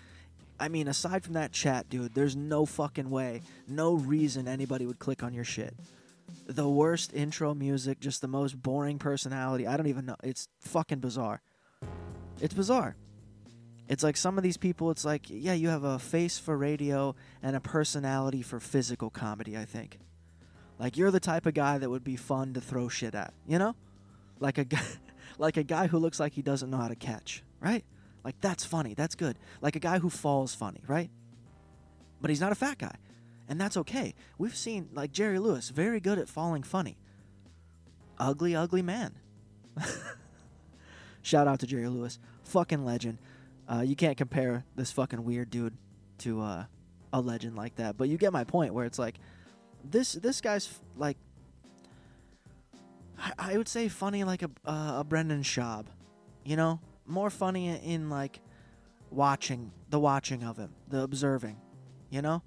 I 0.58 0.68
mean, 0.68 0.88
aside 0.88 1.24
from 1.24 1.34
that 1.34 1.52
chat, 1.52 1.88
dude, 1.88 2.14
there's 2.14 2.36
no 2.36 2.66
fucking 2.66 3.10
way, 3.10 3.42
no 3.68 3.94
reason 3.94 4.46
anybody 4.46 4.86
would 4.86 4.98
click 4.98 5.22
on 5.22 5.32
your 5.32 5.44
shit. 5.44 5.74
The 6.46 6.68
worst 6.68 7.12
intro 7.12 7.54
music, 7.54 8.00
just 8.00 8.20
the 8.20 8.28
most 8.28 8.60
boring 8.60 8.98
personality. 8.98 9.66
I 9.66 9.76
don't 9.76 9.86
even 9.86 10.06
know. 10.06 10.16
It's 10.22 10.48
fucking 10.60 10.98
bizarre. 10.98 11.42
It's 12.40 12.54
bizarre. 12.54 12.96
It's 13.88 14.02
like 14.02 14.16
some 14.16 14.38
of 14.38 14.42
these 14.42 14.56
people, 14.56 14.90
it's 14.90 15.04
like, 15.04 15.26
yeah, 15.28 15.52
you 15.52 15.68
have 15.68 15.84
a 15.84 15.98
face 15.98 16.38
for 16.38 16.56
radio 16.56 17.14
and 17.42 17.54
a 17.54 17.60
personality 17.60 18.42
for 18.42 18.58
physical 18.58 19.10
comedy, 19.10 19.56
I 19.56 19.64
think. 19.64 19.98
Like 20.78 20.96
you're 20.96 21.10
the 21.10 21.20
type 21.20 21.46
of 21.46 21.54
guy 21.54 21.78
that 21.78 21.90
would 21.90 22.04
be 22.04 22.16
fun 22.16 22.54
to 22.54 22.60
throw 22.60 22.88
shit 22.88 23.14
at, 23.14 23.34
you 23.46 23.58
know? 23.58 23.76
Like 24.40 24.58
a 24.58 24.64
guy 24.64 24.80
like 25.38 25.56
a 25.56 25.62
guy 25.62 25.86
who 25.86 25.98
looks 25.98 26.20
like 26.20 26.32
he 26.34 26.42
doesn't 26.42 26.70
know 26.70 26.78
how 26.78 26.88
to 26.88 26.96
catch, 26.96 27.42
right? 27.60 27.84
Like 28.24 28.40
that's 28.40 28.64
funny, 28.64 28.94
that's 28.94 29.14
good. 29.14 29.38
Like 29.60 29.76
a 29.76 29.80
guy 29.80 29.98
who 29.98 30.10
falls 30.10 30.54
funny, 30.54 30.82
right? 30.86 31.10
but 32.24 32.30
he's 32.30 32.40
not 32.40 32.52
a 32.52 32.54
fat 32.54 32.78
guy, 32.78 32.96
and 33.50 33.60
that's 33.60 33.76
okay. 33.76 34.14
We've 34.38 34.56
seen 34.56 34.88
like 34.94 35.12
Jerry 35.12 35.38
Lewis, 35.38 35.68
very 35.68 36.00
good 36.00 36.18
at 36.18 36.26
falling 36.26 36.62
funny. 36.62 36.96
Ugly, 38.18 38.56
ugly 38.56 38.80
man. 38.80 39.12
Shout 41.22 41.46
out 41.46 41.60
to 41.60 41.66
Jerry 41.66 41.86
Lewis, 41.88 42.18
fucking 42.44 42.82
legend. 42.82 43.18
Uh, 43.68 43.82
you 43.82 43.94
can't 43.94 44.16
compare 44.16 44.64
this 44.74 44.90
fucking 44.90 45.22
weird 45.22 45.50
dude 45.50 45.76
to 46.20 46.40
uh, 46.40 46.64
a 47.12 47.20
legend 47.20 47.56
like 47.56 47.76
that, 47.76 47.98
but 47.98 48.08
you 48.08 48.16
get 48.16 48.32
my 48.32 48.44
point. 48.44 48.72
Where 48.72 48.86
it's 48.86 48.98
like, 48.98 49.16
this 49.84 50.14
this 50.14 50.40
guy's 50.40 50.80
like, 50.96 51.18
I, 53.18 53.32
I 53.38 53.56
would 53.56 53.68
say 53.68 53.88
funny 53.88 54.24
like 54.24 54.42
a 54.42 54.50
uh, 54.64 54.96
a 55.00 55.04
Brendan 55.04 55.42
Schaub, 55.42 55.86
you 56.44 56.56
know, 56.56 56.80
more 57.06 57.30
funny 57.30 57.68
in 57.68 58.10
like 58.10 58.40
watching 59.10 59.70
the 59.90 60.00
watching 60.00 60.42
of 60.42 60.56
him, 60.56 60.72
the 60.88 61.00
observing, 61.02 61.56
you 62.10 62.22
know. 62.22 62.42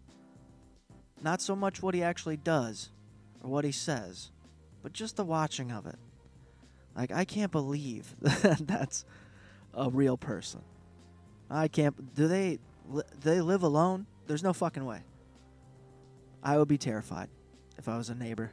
Not 1.21 1.41
so 1.41 1.55
much 1.55 1.81
what 1.81 1.95
he 1.95 2.03
actually 2.03 2.37
does 2.37 2.91
or 3.41 3.49
what 3.49 3.65
he 3.65 3.71
says, 3.71 4.31
but 4.83 4.93
just 4.93 5.15
the 5.15 5.25
watching 5.25 5.71
of 5.71 5.85
it. 5.87 5.95
Like 6.95 7.11
I 7.11 7.25
can't 7.25 7.51
believe 7.51 8.15
that 8.21 8.61
that's 8.67 9.05
a 9.73 9.89
real 9.89 10.17
person. 10.17 10.61
I 11.49 11.67
can't. 11.69 12.13
Do 12.13 12.27
they? 12.27 12.59
li- 12.89 13.03
They 13.21 13.41
live 13.41 13.63
alone? 13.63 14.05
There's 14.27 14.43
no 14.43 14.51
fucking 14.53 14.83
way. 14.85 15.01
I 16.43 16.57
would 16.57 16.67
be 16.67 16.77
terrified 16.77 17.29
if 17.77 17.87
I 17.87 17.97
was 17.97 18.09
a 18.09 18.15
neighbor. 18.15 18.51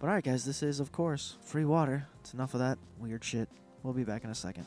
But 0.00 0.06
alright, 0.06 0.24
guys, 0.24 0.46
this 0.46 0.62
is, 0.62 0.80
of 0.80 0.92
course, 0.92 1.36
free 1.42 1.66
water. 1.66 2.08
It's 2.20 2.32
enough 2.32 2.54
of 2.54 2.60
that 2.60 2.78
weird 2.98 3.22
shit. 3.22 3.50
We'll 3.82 3.92
be 3.92 4.02
back 4.02 4.24
in 4.24 4.30
a 4.30 4.34
second. 4.34 4.64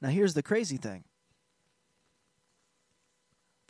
Now, 0.00 0.08
here's 0.08 0.34
the 0.34 0.42
crazy 0.42 0.76
thing. 0.76 1.04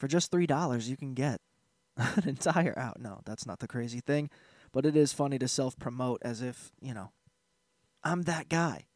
For 0.02 0.08
just 0.08 0.32
three 0.32 0.48
dollars, 0.48 0.90
you 0.90 0.96
can 0.96 1.14
get 1.14 1.40
an 1.96 2.28
entire 2.28 2.76
out. 2.76 2.98
No, 2.98 3.20
that's 3.24 3.46
not 3.46 3.60
the 3.60 3.68
crazy 3.68 4.00
thing, 4.00 4.30
but 4.72 4.84
it 4.84 4.96
is 4.96 5.12
funny 5.12 5.38
to 5.38 5.46
self-promote 5.46 6.20
as 6.22 6.42
if 6.42 6.72
you 6.80 6.92
know, 6.92 7.12
I'm 8.02 8.22
that 8.22 8.48
guy. 8.48 8.86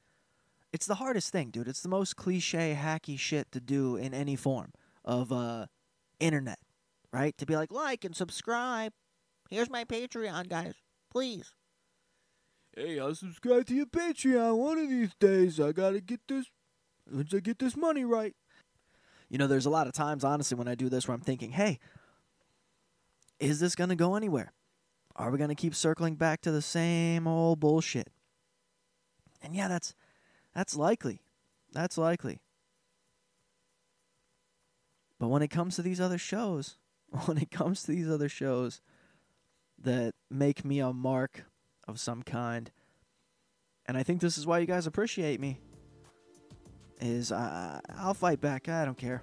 It's 0.73 0.85
the 0.85 0.97
hardest 0.97 1.31
thing, 1.31 1.51
dude. 1.51 1.69
It's 1.69 1.81
the 1.81 1.89
most 1.89 2.17
cliche, 2.17 2.77
hacky 2.77 3.17
shit 3.17 3.53
to 3.53 3.61
do 3.61 3.95
in 3.95 4.13
any 4.15 4.35
form 4.35 4.73
of 5.05 5.31
uh, 5.31 5.67
internet, 6.19 6.59
right? 7.13 7.39
To 7.39 7.47
be 7.47 7.55
like, 7.55 7.71
like 7.71 8.05
and 8.05 8.17
subscribe. 8.17 8.93
Here's 9.49 9.71
my 9.71 9.85
Patreon, 9.85 10.49
guys. 10.49 10.75
Please. 11.13 11.53
Hey, 12.75 12.99
I'll 12.99 13.15
subscribe 13.15 13.67
to 13.67 13.77
your 13.77 13.87
Patreon 13.87 14.57
one 14.57 14.79
of 14.79 14.89
these 14.89 15.15
days. 15.21 15.61
I 15.61 15.71
gotta 15.71 16.01
get 16.01 16.23
this 16.27 16.47
once 17.09 17.33
I 17.33 17.39
get 17.39 17.61
this 17.61 17.77
money 17.77 18.05
right. 18.05 18.35
You 19.29 19.39
know, 19.39 19.47
there's 19.47 19.67
a 19.67 19.71
lot 19.71 19.87
of 19.87 19.93
times, 19.93 20.25
honestly, 20.25 20.57
when 20.57 20.69
I 20.69 20.75
do 20.75 20.89
this 20.89 21.09
where 21.09 21.15
I'm 21.15 21.21
thinking, 21.21 21.51
hey, 21.51 21.79
is 23.41 23.61
this 23.61 23.75
going 23.75 23.91
to 23.91 23.97
go 23.97 24.15
anywhere? 24.15 24.53
Are 25.17 25.31
we 25.31 25.39
going 25.39 25.49
to 25.49 25.57
keep 25.57 25.75
circling 25.75 26.15
back 26.15 26.43
to 26.43 26.53
the 26.53 26.63
same 26.63 27.27
old 27.27 27.59
bullshit? 27.61 28.11
And 29.43 29.55
yeah, 29.55 29.69
that's 29.69 29.95
that's 30.55 30.77
likely. 30.77 31.21
That's 31.73 31.99
likely. 31.99 32.41
But 35.19 35.29
when 35.29 35.43
it 35.43 35.49
comes 35.49 35.77
to 35.77 35.83
these 35.83 36.01
other 36.01 36.19
shows, 36.19 36.77
when 37.27 37.39
it 37.39 37.51
comes 37.51 37.83
to 37.83 37.93
these 37.93 38.09
other 38.09 38.29
shows 38.29 38.81
that 39.79 40.15
make 40.31 40.65
me 40.65 40.81
a 40.81 40.93
mark 40.93 41.45
of 41.89 41.99
some 41.99 42.23
kind, 42.23 42.71
and 43.87 43.97
I 43.97 44.03
think 44.03 44.21
this 44.21 44.39
is 44.39 44.47
why 44.47 44.59
you 44.59 44.67
guys 44.67 44.87
appreciate 44.87 45.41
me 45.41 45.61
is 47.01 47.33
uh, 47.33 47.81
I'll 47.97 48.15
fight 48.15 48.41
back. 48.41 48.69
I 48.69 48.85
don't 48.85 48.99
care. 48.99 49.23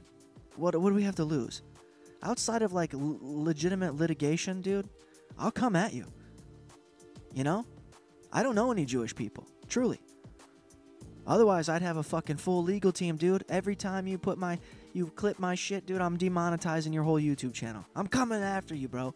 What 0.56 0.76
what 0.80 0.90
do 0.90 0.96
we 0.96 1.04
have 1.04 1.16
to 1.16 1.24
lose? 1.26 1.62
Outside 2.22 2.62
of 2.62 2.74
like 2.74 2.94
l- 2.94 3.20
legitimate 3.22 3.96
litigation, 3.96 4.62
dude, 4.62 4.88
I'll 5.38 5.52
come 5.52 5.76
at 5.76 5.94
you. 5.94 6.06
You 7.34 7.44
know? 7.44 7.66
I 8.32 8.44
don't 8.44 8.56
know 8.56 8.72
any 8.72 8.86
Jewish 8.86 9.16
people, 9.16 9.48
truly. 9.68 10.00
Otherwise, 11.26 11.70
I'd 11.70 11.82
have 11.82 11.98
a 11.98 12.04
fucking 12.04 12.38
full 12.38 12.64
legal 12.64 12.92
team, 12.92 13.16
dude. 13.16 13.46
Every 13.50 13.76
time 13.76 14.08
you 14.08 14.18
put 14.18 14.38
my 14.38 14.60
you 14.94 15.08
clip 15.08 15.40
my 15.40 15.56
shit, 15.56 15.86
dude, 15.86 16.02
I'm 16.02 16.18
demonetizing 16.18 16.94
your 16.94 17.04
whole 17.04 17.20
YouTube 17.20 17.54
channel. 17.54 17.86
I'm 17.96 18.08
coming 18.08 18.42
after 18.42 18.76
you, 18.76 18.88
bro. 18.88 19.14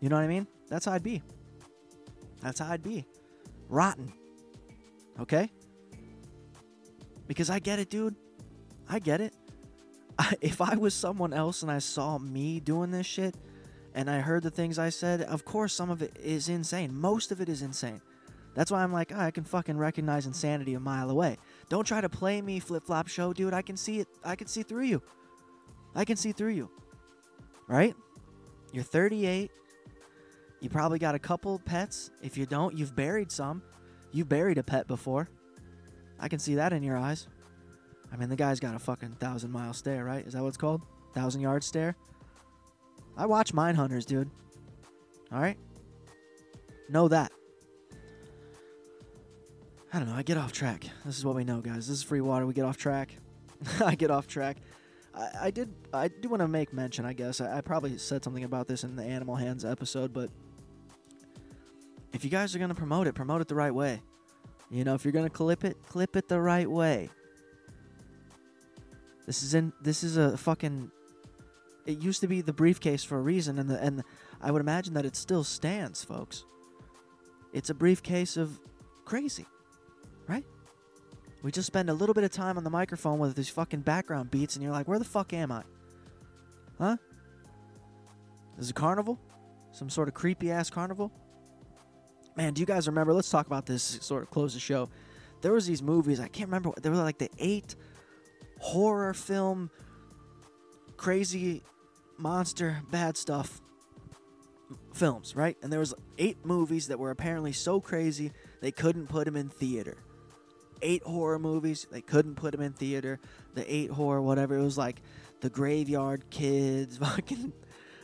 You 0.00 0.08
know 0.08 0.16
what 0.16 0.22
I 0.22 0.28
mean? 0.28 0.46
That's 0.68 0.84
how 0.86 0.92
I'd 0.92 1.02
be. 1.02 1.22
That's 2.40 2.58
how 2.58 2.72
I'd 2.72 2.82
be. 2.82 3.06
Rotten. 3.68 4.12
Okay? 5.20 5.50
Because 7.32 7.48
I 7.48 7.60
get 7.60 7.78
it, 7.78 7.88
dude. 7.88 8.14
I 8.86 8.98
get 8.98 9.22
it. 9.22 9.32
I, 10.18 10.34
if 10.42 10.60
I 10.60 10.76
was 10.76 10.92
someone 10.92 11.32
else 11.32 11.62
and 11.62 11.70
I 11.70 11.78
saw 11.78 12.18
me 12.18 12.60
doing 12.60 12.90
this 12.90 13.06
shit 13.06 13.34
and 13.94 14.10
I 14.10 14.20
heard 14.20 14.42
the 14.42 14.50
things 14.50 14.78
I 14.78 14.90
said, 14.90 15.22
of 15.22 15.42
course 15.42 15.72
some 15.72 15.88
of 15.88 16.02
it 16.02 16.14
is 16.22 16.50
insane. 16.50 16.94
Most 16.94 17.32
of 17.32 17.40
it 17.40 17.48
is 17.48 17.62
insane. 17.62 18.02
That's 18.54 18.70
why 18.70 18.82
I'm 18.82 18.92
like, 18.92 19.12
"Ah, 19.14 19.22
I 19.22 19.30
can 19.30 19.44
fucking 19.44 19.78
recognize 19.78 20.26
insanity 20.26 20.74
a 20.74 20.80
mile 20.80 21.08
away. 21.08 21.38
Don't 21.70 21.86
try 21.86 22.02
to 22.02 22.08
play 22.10 22.42
me 22.42 22.60
flip 22.60 22.84
flop 22.84 23.08
show, 23.08 23.32
dude. 23.32 23.54
I 23.54 23.62
can 23.62 23.78
see 23.78 24.00
it. 24.00 24.08
I 24.22 24.36
can 24.36 24.46
see 24.46 24.62
through 24.62 24.84
you. 24.84 25.00
I 25.94 26.04
can 26.04 26.18
see 26.18 26.32
through 26.32 26.52
you. 26.52 26.68
Right? 27.66 27.96
You're 28.74 28.84
38. 28.84 29.50
You 30.60 30.68
probably 30.68 30.98
got 30.98 31.14
a 31.14 31.18
couple 31.18 31.58
pets. 31.60 32.10
If 32.20 32.36
you 32.36 32.44
don't, 32.44 32.76
you've 32.76 32.94
buried 32.94 33.32
some. 33.32 33.62
You've 34.10 34.28
buried 34.28 34.58
a 34.58 34.62
pet 34.62 34.86
before. 34.86 35.30
I 36.22 36.28
can 36.28 36.38
see 36.38 36.54
that 36.54 36.72
in 36.72 36.84
your 36.84 36.96
eyes. 36.96 37.26
I 38.12 38.16
mean, 38.16 38.28
the 38.28 38.36
guy's 38.36 38.60
got 38.60 38.76
a 38.76 38.78
fucking 38.78 39.16
thousand 39.18 39.50
mile 39.50 39.74
stare, 39.74 40.04
right? 40.04 40.24
Is 40.24 40.34
that 40.34 40.42
what 40.42 40.48
it's 40.48 40.56
called? 40.56 40.82
Thousand 41.14 41.40
yard 41.40 41.64
stare? 41.64 41.96
I 43.16 43.26
watch 43.26 43.52
Mine 43.52 43.74
Hunters, 43.74 44.06
dude. 44.06 44.30
All 45.32 45.40
right? 45.40 45.58
Know 46.88 47.08
that. 47.08 47.32
I 49.92 49.98
don't 49.98 50.08
know. 50.08 50.14
I 50.14 50.22
get 50.22 50.38
off 50.38 50.52
track. 50.52 50.84
This 51.04 51.18
is 51.18 51.24
what 51.24 51.34
we 51.34 51.44
know, 51.44 51.60
guys. 51.60 51.88
This 51.88 51.98
is 51.98 52.02
free 52.02 52.20
water. 52.20 52.46
We 52.46 52.54
get 52.54 52.64
off 52.64 52.76
track. 52.76 53.16
I 53.84 53.96
get 53.96 54.10
off 54.10 54.26
track. 54.26 54.58
I, 55.14 55.28
I 55.42 55.50
did. 55.50 55.74
I 55.92 56.08
do 56.08 56.28
want 56.28 56.40
to 56.40 56.48
make 56.48 56.72
mention. 56.72 57.04
I 57.04 57.14
guess 57.14 57.40
I, 57.40 57.58
I 57.58 57.60
probably 57.62 57.98
said 57.98 58.22
something 58.22 58.44
about 58.44 58.68
this 58.68 58.84
in 58.84 58.94
the 58.94 59.02
Animal 59.02 59.36
Hands 59.36 59.64
episode, 59.64 60.12
but 60.12 60.30
if 62.12 62.24
you 62.24 62.30
guys 62.30 62.54
are 62.54 62.58
gonna 62.58 62.74
promote 62.74 63.06
it, 63.06 63.14
promote 63.14 63.40
it 63.40 63.48
the 63.48 63.54
right 63.54 63.74
way. 63.74 64.00
You 64.72 64.84
know, 64.84 64.94
if 64.94 65.04
you're 65.04 65.12
gonna 65.12 65.28
clip 65.28 65.64
it, 65.64 65.76
clip 65.86 66.16
it 66.16 66.28
the 66.28 66.40
right 66.40 66.68
way. 66.68 67.10
This 69.26 69.42
is 69.42 69.52
in. 69.52 69.74
This 69.82 70.02
is 70.02 70.16
a 70.16 70.36
fucking. 70.38 70.90
It 71.84 72.00
used 72.00 72.22
to 72.22 72.26
be 72.26 72.40
the 72.40 72.54
briefcase 72.54 73.04
for 73.04 73.18
a 73.18 73.20
reason, 73.20 73.58
and 73.58 73.68
the 73.68 73.78
and 73.82 74.02
I 74.40 74.50
would 74.50 74.60
imagine 74.60 74.94
that 74.94 75.04
it 75.04 75.14
still 75.14 75.44
stands, 75.44 76.02
folks. 76.02 76.44
It's 77.52 77.68
a 77.68 77.74
briefcase 77.74 78.38
of 78.38 78.58
crazy, 79.04 79.44
right? 80.26 80.44
We 81.42 81.52
just 81.52 81.66
spend 81.66 81.90
a 81.90 81.94
little 81.94 82.14
bit 82.14 82.24
of 82.24 82.30
time 82.30 82.56
on 82.56 82.64
the 82.64 82.70
microphone 82.70 83.18
with 83.18 83.36
these 83.36 83.50
fucking 83.50 83.80
background 83.80 84.30
beats, 84.30 84.56
and 84.56 84.62
you're 84.62 84.72
like, 84.72 84.88
where 84.88 84.98
the 84.98 85.04
fuck 85.04 85.34
am 85.34 85.52
I? 85.52 85.64
Huh? 86.78 86.96
Is 88.58 88.68
it 88.68 88.70
a 88.70 88.74
carnival? 88.74 89.18
Some 89.72 89.90
sort 89.90 90.08
of 90.08 90.14
creepy 90.14 90.50
ass 90.50 90.70
carnival? 90.70 91.12
Man, 92.36 92.54
do 92.54 92.60
you 92.60 92.66
guys 92.66 92.86
remember? 92.86 93.12
Let's 93.12 93.30
talk 93.30 93.46
about 93.46 93.66
this. 93.66 93.82
Sort 94.00 94.22
of 94.22 94.30
close 94.30 94.54
the 94.54 94.60
show. 94.60 94.88
There 95.42 95.52
was 95.52 95.66
these 95.66 95.82
movies. 95.82 96.20
I 96.20 96.28
can't 96.28 96.48
remember. 96.48 96.70
What 96.70 96.82
they 96.82 96.88
were 96.88 96.96
like 96.96 97.18
the 97.18 97.30
eight 97.38 97.74
horror 98.58 99.12
film, 99.12 99.70
crazy 100.96 101.62
monster, 102.16 102.82
bad 102.90 103.16
stuff 103.16 103.60
films, 104.94 105.36
right? 105.36 105.56
And 105.62 105.72
there 105.72 105.80
was 105.80 105.94
eight 106.18 106.44
movies 106.44 106.88
that 106.88 106.98
were 106.98 107.10
apparently 107.10 107.52
so 107.52 107.80
crazy 107.80 108.32
they 108.60 108.70
couldn't 108.70 109.08
put 109.08 109.24
them 109.24 109.36
in 109.36 109.48
theater. 109.48 109.98
Eight 110.80 111.02
horror 111.02 111.38
movies 111.38 111.86
they 111.90 112.00
couldn't 112.00 112.36
put 112.36 112.52
them 112.52 112.60
in 112.60 112.72
theater. 112.72 113.20
The 113.54 113.72
eight 113.72 113.90
horror 113.90 114.22
whatever 114.22 114.56
it 114.56 114.62
was 114.62 114.78
like, 114.78 115.02
the 115.40 115.50
Graveyard 115.50 116.30
Kids, 116.30 116.96
fucking 116.98 117.52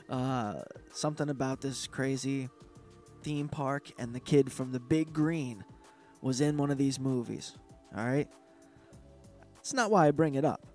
uh, 0.08 0.62
something 0.92 1.28
about 1.28 1.60
this 1.60 1.86
crazy 1.86 2.48
theme 3.28 3.48
park, 3.48 3.90
and 3.98 4.14
the 4.14 4.20
kid 4.20 4.50
from 4.50 4.72
the 4.72 4.80
Big 4.80 5.12
Green 5.12 5.62
was 6.22 6.40
in 6.40 6.56
one 6.56 6.70
of 6.70 6.78
these 6.78 6.98
movies. 6.98 7.58
All 7.94 8.06
right, 8.06 8.26
it's 9.58 9.74
not 9.74 9.90
why 9.90 10.08
I 10.08 10.12
bring 10.12 10.34
it 10.34 10.46
up, 10.46 10.66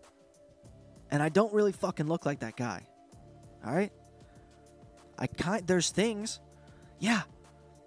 and 1.10 1.24
I 1.24 1.30
don't 1.30 1.52
really 1.52 1.72
fucking 1.72 2.08
look 2.08 2.28
like 2.28 2.42
that 2.42 2.56
guy. 2.56 2.86
All 3.66 3.74
right. 3.74 3.92
I 5.18 5.26
kind 5.26 5.66
there's 5.66 5.89
things, 5.89 6.42
yeah, 7.00 7.24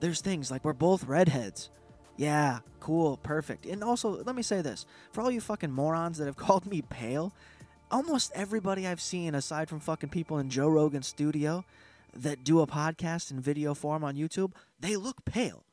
there's 0.00 0.20
things 0.20 0.50
like 0.50 0.64
we're 0.64 0.72
both 0.72 1.05
redheads, 1.05 1.70
Yeah, 2.16 2.59
cool, 2.81 3.18
perfect. 3.18 3.66
And 3.66 3.85
also, 3.85 4.24
let 4.24 4.35
me 4.35 4.42
say 4.42 4.62
this 4.62 4.85
for 5.12 5.20
all 5.20 5.31
you 5.31 5.40
fucking 5.40 5.70
morons 5.70 6.18
that 6.18 6.26
have 6.26 6.37
called 6.46 6.66
me 6.66 6.83
pale, 6.83 7.33
almost 7.88 8.33
everybody 8.35 8.85
I've 8.85 9.00
seen, 9.00 9.37
aside 9.37 9.68
from 9.68 9.79
fucking 9.79 10.09
people 10.09 10.38
in 10.38 10.50
Joe 10.50 10.68
Rogan's 10.68 11.07
studio 11.07 11.64
that 12.22 12.44
do 12.44 12.61
a 12.61 12.66
podcast 12.66 13.31
in 13.31 13.40
video 13.40 13.74
form 13.74 14.05
on 14.05 14.16
YouTube, 14.16 14.52
they 14.79 14.96
look 14.96 15.24
pale. 15.24 15.64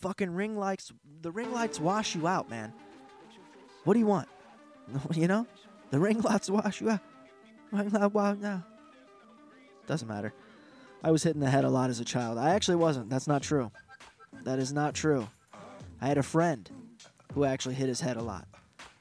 Fucking 0.00 0.30
ring 0.30 0.56
lights, 0.56 0.92
the 1.20 1.30
ring 1.30 1.52
lights 1.52 1.78
wash 1.78 2.14
you 2.14 2.26
out, 2.26 2.48
man. 2.48 2.72
What 3.84 3.94
do 3.94 4.00
you 4.00 4.06
want? 4.06 4.28
You 5.14 5.28
know? 5.28 5.46
The 5.90 6.00
ring 6.00 6.20
lights 6.20 6.50
wash 6.50 6.80
you 6.80 6.90
out. 6.90 7.00
Ring 7.70 7.90
light 7.90 8.12
wash 8.12 8.38
now. 8.38 8.64
Doesn't 9.86 10.08
matter. 10.08 10.32
I 11.02 11.10
was 11.10 11.22
hit 11.22 11.34
in 11.34 11.40
the 11.40 11.50
head 11.50 11.64
a 11.64 11.70
lot 11.70 11.90
as 11.90 12.00
a 12.00 12.04
child. 12.04 12.38
I 12.38 12.54
actually 12.54 12.76
wasn't. 12.76 13.08
That's 13.10 13.26
not 13.26 13.42
true. 13.42 13.70
That 14.44 14.58
is 14.58 14.72
not 14.72 14.94
true. 14.94 15.28
I 16.00 16.06
had 16.06 16.18
a 16.18 16.22
friend 16.22 16.70
who 17.34 17.44
actually 17.44 17.74
hit 17.74 17.88
his 17.88 18.00
head 18.00 18.16
a 18.16 18.22
lot. 18.22 18.46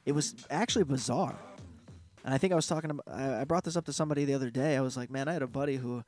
It 0.06 0.14
was 0.14 0.36
actually 0.50 0.86
bizarre. 0.86 1.36
And 2.24 2.34
I 2.34 2.38
think 2.38 2.54
I 2.54 2.56
was 2.56 2.68
talking 2.68 2.92
about, 2.92 3.08
I 3.08 3.44
brought 3.46 3.64
this 3.64 3.76
up 3.76 3.86
to 3.86 3.94
somebody 3.94 4.26
the 4.26 4.34
other 4.34 4.50
day. 4.50 4.76
I 4.76 4.82
was 4.82 4.98
like, 4.98 5.10
man, 5.10 5.28
I 5.28 5.34
had 5.34 5.42
a 5.42 5.48
buddy 5.48 5.78
who, 5.78 6.04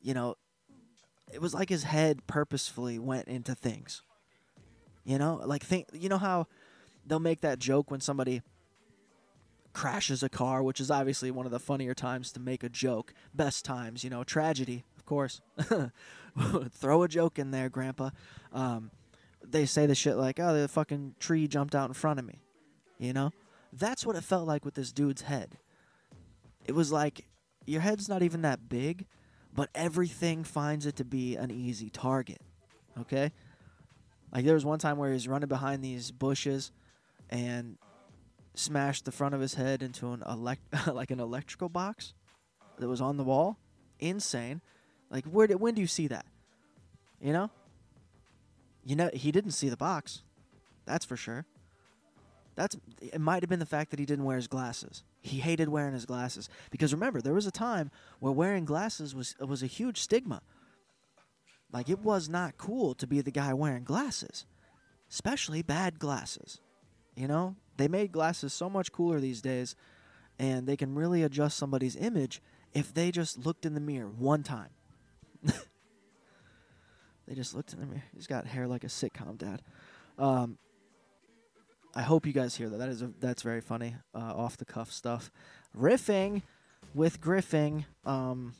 you 0.00 0.14
know, 0.14 0.36
it 1.32 1.40
was 1.40 1.54
like 1.54 1.68
his 1.68 1.84
head 1.84 2.26
purposefully 2.26 2.98
went 2.98 3.28
into 3.28 3.54
things. 3.54 4.02
You 5.04 5.18
know, 5.18 5.40
like 5.44 5.62
think, 5.62 5.88
you 5.92 6.08
know 6.08 6.18
how 6.18 6.46
they'll 7.06 7.20
make 7.20 7.40
that 7.40 7.58
joke 7.58 7.90
when 7.90 8.00
somebody 8.00 8.42
crashes 9.72 10.22
a 10.22 10.28
car, 10.28 10.62
which 10.62 10.80
is 10.80 10.90
obviously 10.90 11.30
one 11.30 11.46
of 11.46 11.52
the 11.52 11.58
funnier 11.58 11.94
times 11.94 12.32
to 12.32 12.40
make 12.40 12.62
a 12.62 12.68
joke. 12.68 13.14
Best 13.34 13.64
times, 13.64 14.04
you 14.04 14.10
know, 14.10 14.24
tragedy, 14.24 14.84
of 14.96 15.06
course. 15.06 15.40
Throw 16.70 17.02
a 17.02 17.08
joke 17.08 17.38
in 17.38 17.50
there, 17.50 17.68
Grandpa. 17.68 18.10
Um, 18.52 18.90
they 19.42 19.66
say 19.66 19.86
the 19.86 19.94
shit 19.94 20.16
like, 20.16 20.38
"Oh, 20.38 20.54
the 20.54 20.68
fucking 20.68 21.16
tree 21.18 21.48
jumped 21.48 21.74
out 21.74 21.88
in 21.88 21.94
front 21.94 22.18
of 22.18 22.26
me," 22.26 22.40
you 22.98 23.12
know. 23.12 23.32
That's 23.72 24.04
what 24.04 24.16
it 24.16 24.24
felt 24.24 24.46
like 24.46 24.64
with 24.64 24.74
this 24.74 24.92
dude's 24.92 25.22
head. 25.22 25.58
It 26.64 26.72
was 26.72 26.90
like 26.90 27.26
your 27.66 27.80
head's 27.80 28.08
not 28.08 28.22
even 28.22 28.42
that 28.42 28.68
big, 28.68 29.06
but 29.54 29.70
everything 29.74 30.44
finds 30.44 30.86
it 30.86 30.96
to 30.96 31.04
be 31.04 31.36
an 31.36 31.50
easy 31.50 31.90
target. 31.90 32.40
Okay. 33.00 33.32
Like 34.32 34.44
there 34.44 34.54
was 34.54 34.64
one 34.64 34.78
time 34.78 34.96
where 34.96 35.08
he 35.08 35.14
was 35.14 35.28
running 35.28 35.48
behind 35.48 35.82
these 35.82 36.10
bushes, 36.10 36.72
and 37.30 37.78
smashed 38.54 39.04
the 39.04 39.12
front 39.12 39.34
of 39.34 39.40
his 39.40 39.54
head 39.54 39.82
into 39.82 40.12
an 40.12 40.22
elect 40.28 40.62
like 40.92 41.10
an 41.10 41.20
electrical 41.20 41.68
box 41.68 42.14
that 42.78 42.88
was 42.88 43.00
on 43.00 43.16
the 43.16 43.24
wall. 43.24 43.58
Insane. 43.98 44.60
Like 45.10 45.24
where 45.24 45.46
did 45.46 45.60
when 45.60 45.74
do 45.74 45.80
you 45.80 45.86
see 45.86 46.08
that? 46.08 46.26
You 47.20 47.32
know? 47.32 47.50
You 48.84 48.96
know 48.96 49.10
he 49.12 49.32
didn't 49.32 49.52
see 49.52 49.68
the 49.68 49.76
box. 49.76 50.22
That's 50.84 51.04
for 51.04 51.16
sure. 51.16 51.46
That's 52.60 52.76
it 53.00 53.22
might 53.22 53.42
have 53.42 53.48
been 53.48 53.58
the 53.58 53.64
fact 53.64 53.90
that 53.90 53.98
he 53.98 54.04
didn't 54.04 54.26
wear 54.26 54.36
his 54.36 54.46
glasses. 54.46 55.02
He 55.22 55.38
hated 55.38 55.70
wearing 55.70 55.94
his 55.94 56.04
glasses 56.04 56.50
because 56.70 56.92
remember 56.92 57.22
there 57.22 57.32
was 57.32 57.46
a 57.46 57.50
time 57.50 57.90
where 58.18 58.34
wearing 58.34 58.66
glasses 58.66 59.14
was 59.14 59.34
was 59.40 59.62
a 59.62 59.66
huge 59.66 59.98
stigma. 59.98 60.42
Like 61.72 61.88
it 61.88 62.00
was 62.00 62.28
not 62.28 62.58
cool 62.58 62.94
to 62.96 63.06
be 63.06 63.22
the 63.22 63.30
guy 63.30 63.54
wearing 63.54 63.84
glasses, 63.84 64.44
especially 65.10 65.62
bad 65.62 65.98
glasses. 65.98 66.60
You 67.16 67.28
know, 67.28 67.56
they 67.78 67.88
made 67.88 68.12
glasses 68.12 68.52
so 68.52 68.68
much 68.68 68.92
cooler 68.92 69.20
these 69.20 69.40
days, 69.40 69.74
and 70.38 70.66
they 70.66 70.76
can 70.76 70.94
really 70.94 71.22
adjust 71.22 71.56
somebody's 71.56 71.96
image 71.96 72.42
if 72.74 72.92
they 72.92 73.10
just 73.10 73.38
looked 73.38 73.64
in 73.64 73.72
the 73.72 73.80
mirror 73.80 74.10
one 74.10 74.42
time. 74.42 74.68
they 75.42 75.54
just 77.34 77.54
looked 77.54 77.72
in 77.72 77.80
the 77.80 77.86
mirror. 77.86 78.04
He's 78.14 78.26
got 78.26 78.46
hair 78.46 78.68
like 78.68 78.84
a 78.84 78.88
sitcom 78.88 79.38
dad. 79.38 79.62
Um, 80.18 80.58
I 81.94 82.02
hope 82.02 82.26
you 82.26 82.32
guys 82.32 82.56
hear 82.56 82.68
that. 82.68 82.78
That 82.78 82.88
is 82.88 83.02
a, 83.02 83.10
that's 83.20 83.42
very 83.42 83.60
funny, 83.60 83.96
uh, 84.14 84.18
off 84.18 84.56
the 84.56 84.64
cuff 84.64 84.92
stuff. 84.92 85.30
Riffing 85.76 86.42
with 86.94 87.20
Griffing. 87.20 87.84
Um, 88.04 88.54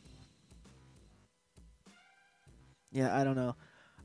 yeah, 2.93 3.17
I 3.17 3.25
don't 3.25 3.37
know. 3.37 3.55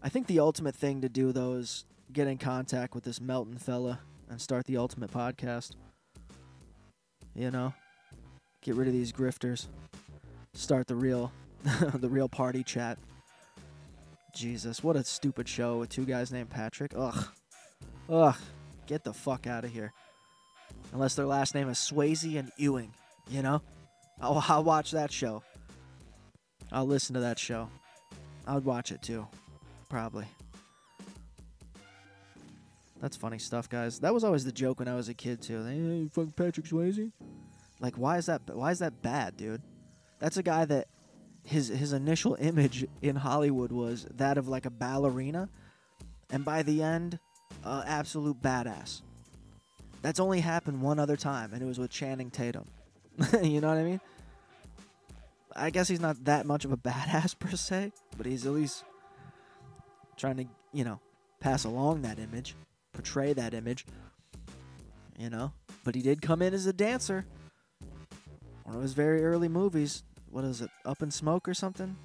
I 0.04 0.10
think 0.10 0.28
the 0.28 0.40
ultimate 0.40 0.76
thing 0.76 1.02
to 1.02 1.10
do 1.10 1.32
though 1.32 1.54
is 1.54 1.86
get 2.14 2.28
in 2.28 2.38
contact 2.38 2.94
with 2.94 3.04
this 3.04 3.20
Melton 3.20 3.58
fella 3.58 4.00
and 4.30 4.40
start 4.40 4.66
the 4.66 4.78
ultimate 4.78 5.12
podcast. 5.12 5.72
You 7.34 7.52
know, 7.52 7.74
get 8.62 8.76
rid 8.76 8.88
of 8.88 8.94
these 8.94 9.12
grifters. 9.12 9.68
Start 10.54 10.88
the 10.88 10.96
real, 10.96 11.32
the 11.94 12.10
real 12.10 12.30
party 12.30 12.64
chat. 12.64 12.98
Jesus, 14.34 14.84
what 14.84 14.96
a 14.96 15.04
stupid 15.04 15.48
show 15.48 15.78
with 15.78 15.90
two 15.90 16.06
guys 16.06 16.32
named 16.32 16.50
Patrick. 16.50 16.92
Ugh, 16.96 17.28
ugh, 18.10 18.36
get 18.86 19.04
the 19.04 19.14
fuck 19.14 19.48
out 19.48 19.64
of 19.64 19.72
here. 19.72 19.94
Unless 20.94 21.16
their 21.16 21.26
last 21.26 21.56
name 21.56 21.70
is 21.70 21.78
Swayze 21.78 22.38
and 22.38 22.52
Ewing, 22.58 22.94
you 23.30 23.42
know. 23.42 23.62
I'll, 24.22 24.38
oh, 24.38 24.46
I'll 24.50 24.64
watch 24.64 24.92
that 24.92 25.12
show. 25.12 25.44
I'll 26.72 26.88
listen 26.88 27.14
to 27.14 27.22
that 27.22 27.40
show. 27.40 27.70
I'd 28.48 28.66
watch 28.66 28.92
it 28.92 29.02
too, 29.02 29.28
probably. 29.90 30.26
That's 33.02 33.18
funny 33.18 33.40
stuff, 33.40 33.70
guys. 33.70 34.00
That 34.00 34.14
was 34.14 34.24
always 34.24 34.46
the 34.46 34.52
joke 34.52 34.80
when 34.80 34.88
I 34.88 34.96
was 34.96 35.10
a 35.10 35.14
kid 35.14 35.42
too. 35.42 35.64
Hey, 35.64 36.08
fucking 36.12 36.32
Patrick 36.32 36.66
Swayze. 36.66 37.12
Like, 37.80 37.96
why 37.96 38.18
is 38.18 38.28
that? 38.28 38.42
Why 38.48 38.72
is 38.72 38.80
that 38.80 39.02
bad, 39.02 39.38
dude? 39.38 39.62
That's 40.20 40.38
a 40.38 40.44
guy 40.44 40.66
that 40.66 40.88
his 41.44 41.68
his 41.68 41.94
initial 41.94 42.36
image 42.40 42.86
in 43.02 43.18
Hollywood 43.18 43.72
was 43.72 44.08
that 44.16 44.38
of 44.38 44.48
like 44.48 44.66
a 44.66 44.70
ballerina, 44.70 45.50
and 46.32 46.46
by 46.46 46.64
the 46.64 46.82
end, 46.82 47.20
absolute 47.66 48.42
badass. 48.42 49.02
That's 50.02 50.20
only 50.20 50.40
happened 50.40 50.82
one 50.82 51.00
other 51.00 51.16
time, 51.16 51.54
and 51.54 51.62
it 51.62 51.66
was 51.66 51.80
with 51.80 51.90
Channing 51.90 52.30
Tatum. 52.30 52.66
you 53.42 53.62
know 53.62 53.70
what 53.70 53.78
I 53.78 53.84
mean? 53.84 54.02
I 55.56 55.70
guess 55.70 55.88
he's 55.88 56.02
not 56.02 56.24
that 56.26 56.46
much 56.46 56.66
of 56.66 56.72
a 56.72 56.78
badass 56.90 57.38
per 57.38 57.56
se, 57.56 57.92
but 58.18 58.26
he's 58.26 58.46
at 58.46 58.54
least 58.54 58.84
trying 60.18 60.38
to, 60.38 60.46
you 60.74 60.84
know, 60.84 61.00
pass 61.40 61.64
along 61.64 62.02
that 62.04 62.20
image, 62.20 62.56
portray 62.94 63.34
that 63.34 63.54
image. 63.54 63.86
You 65.18 65.30
know, 65.30 65.54
but 65.86 65.96
he 65.96 66.02
did 66.02 66.22
come 66.22 66.42
in 66.42 66.54
as 66.54 66.66
a 66.66 66.74
dancer. 66.74 67.26
One 68.64 68.76
of 68.76 68.82
his 68.82 68.94
very 68.94 69.24
early 69.24 69.48
movies. 69.48 70.04
What 70.30 70.44
is 70.44 70.62
it? 70.62 70.70
Up 70.84 71.02
in 71.02 71.10
Smoke 71.10 71.48
or 71.48 71.54
something? 71.54 71.96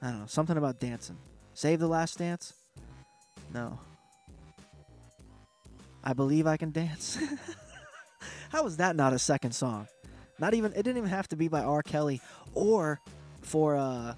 I 0.00 0.10
don't 0.10 0.20
know. 0.20 0.26
Something 0.26 0.56
about 0.56 0.80
dancing. 0.80 1.18
Save 1.52 1.80
the 1.80 1.86
Last 1.86 2.18
Dance? 2.18 2.54
No. 3.52 3.78
I 6.04 6.12
believe 6.12 6.46
I 6.46 6.56
can 6.56 6.70
dance. 6.70 7.18
How 8.50 8.66
is 8.66 8.76
that 8.78 8.96
not 8.96 9.12
a 9.12 9.18
second 9.18 9.52
song? 9.52 9.88
Not 10.38 10.54
even 10.54 10.72
it 10.72 10.82
didn't 10.82 10.98
even 10.98 11.10
have 11.10 11.28
to 11.28 11.36
be 11.36 11.48
by 11.48 11.62
R. 11.62 11.82
Kelly 11.82 12.20
or 12.54 13.00
for 13.42 13.76
uh, 13.76 14.14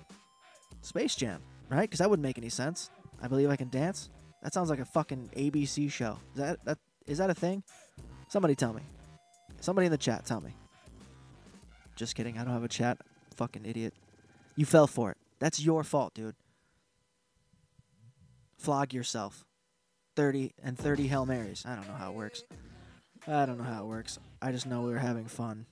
Space 0.80 1.14
Jam, 1.14 1.40
right? 1.68 1.82
Because 1.82 1.98
that 1.98 2.08
wouldn't 2.08 2.24
make 2.24 2.38
any 2.38 2.48
sense. 2.48 2.90
I 3.22 3.28
believe 3.28 3.50
I 3.50 3.56
can 3.56 3.68
dance. 3.68 4.10
That 4.42 4.52
sounds 4.52 4.70
like 4.70 4.80
a 4.80 4.84
fucking 4.84 5.30
ABC 5.36 5.90
show. 5.90 6.18
Is 6.34 6.40
that 6.40 6.64
that 6.64 6.78
is 7.06 7.18
that 7.18 7.30
a 7.30 7.34
thing? 7.34 7.62
Somebody 8.28 8.54
tell 8.54 8.72
me. 8.72 8.82
Somebody 9.60 9.86
in 9.86 9.92
the 9.92 9.98
chat 9.98 10.26
tell 10.26 10.40
me. 10.40 10.54
Just 11.96 12.14
kidding. 12.14 12.38
I 12.38 12.44
don't 12.44 12.52
have 12.52 12.64
a 12.64 12.68
chat. 12.68 12.98
Fucking 13.36 13.64
idiot. 13.64 13.94
You 14.56 14.66
fell 14.66 14.86
for 14.86 15.10
it. 15.10 15.16
That's 15.38 15.60
your 15.60 15.84
fault, 15.84 16.14
dude. 16.14 16.36
Flog 18.56 18.92
yourself. 18.92 19.44
30 20.16 20.54
and 20.62 20.78
30 20.78 21.08
Hail 21.08 21.26
Marys. 21.26 21.64
I 21.66 21.74
don't 21.74 21.88
know 21.88 21.94
how 21.94 22.10
it 22.10 22.16
works. 22.16 22.44
I 23.26 23.46
don't 23.46 23.58
know 23.58 23.64
how 23.64 23.84
it 23.84 23.86
works. 23.86 24.18
I 24.42 24.52
just 24.52 24.66
know 24.66 24.82
we 24.82 24.92
were 24.92 24.98
having 24.98 25.26
fun. 25.26 25.66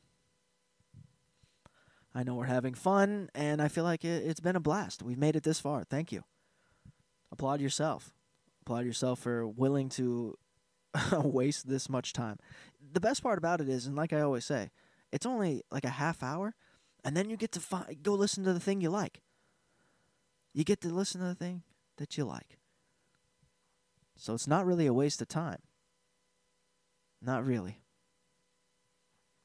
I 2.15 2.23
know 2.23 2.35
we're 2.35 2.45
having 2.45 2.75
fun, 2.75 3.31
and 3.35 3.63
I 3.63 3.69
feel 3.69 3.85
like 3.85 4.05
it, 4.05 4.25
it's 4.27 4.41
been 4.41 4.57
a 4.57 4.61
blast. 4.61 5.03
We've 5.03 5.19
made 5.19 5.37
it 5.37 5.43
this 5.43 5.61
far. 5.61 5.85
Thank 5.85 6.13
you. 6.13 6.25
Applaud 7.31 7.61
yourself. 7.61 8.13
Applaud 8.63 8.85
yourself 8.85 9.19
for 9.21 9.47
willing 9.47 9.89
to 9.91 10.37
waste 11.13 11.69
this 11.69 11.89
much 11.89 12.13
time. 12.13 12.39
The 12.93 13.01
best 13.01 13.23
part 13.23 13.39
about 13.39 13.61
it 13.61 13.69
is, 13.69 13.87
and 13.87 13.97
like 13.97 14.13
I 14.13 14.21
always 14.21 14.45
say, 14.45 14.71
it's 15.11 15.27
only 15.27 15.63
like 15.71 15.85
a 15.85 15.91
half 15.91 16.23
hour, 16.23 16.55
and 17.05 17.17
then 17.17 17.31
you 17.31 17.37
get 17.37 17.53
to 17.53 17.61
fi- 17.61 17.97
go 18.03 18.13
listen 18.13 18.45
to 18.45 18.53
the 18.53 18.61
thing 18.61 18.81
you 18.81 18.91
like. 18.91 19.23
You 20.53 20.65
get 20.65 20.83
to 20.83 20.89
listen 20.89 21.21
to 21.23 21.29
the 21.29 21.35
thing 21.35 21.63
that 21.97 22.19
you 22.19 22.25
like. 22.25 22.59
So 24.23 24.35
it's 24.35 24.47
not 24.47 24.67
really 24.67 24.87
a 24.87 24.93
waste 24.93 25.21
of 25.21 25.27
time. 25.27 25.59
Not 27.21 27.45
really. 27.45 27.79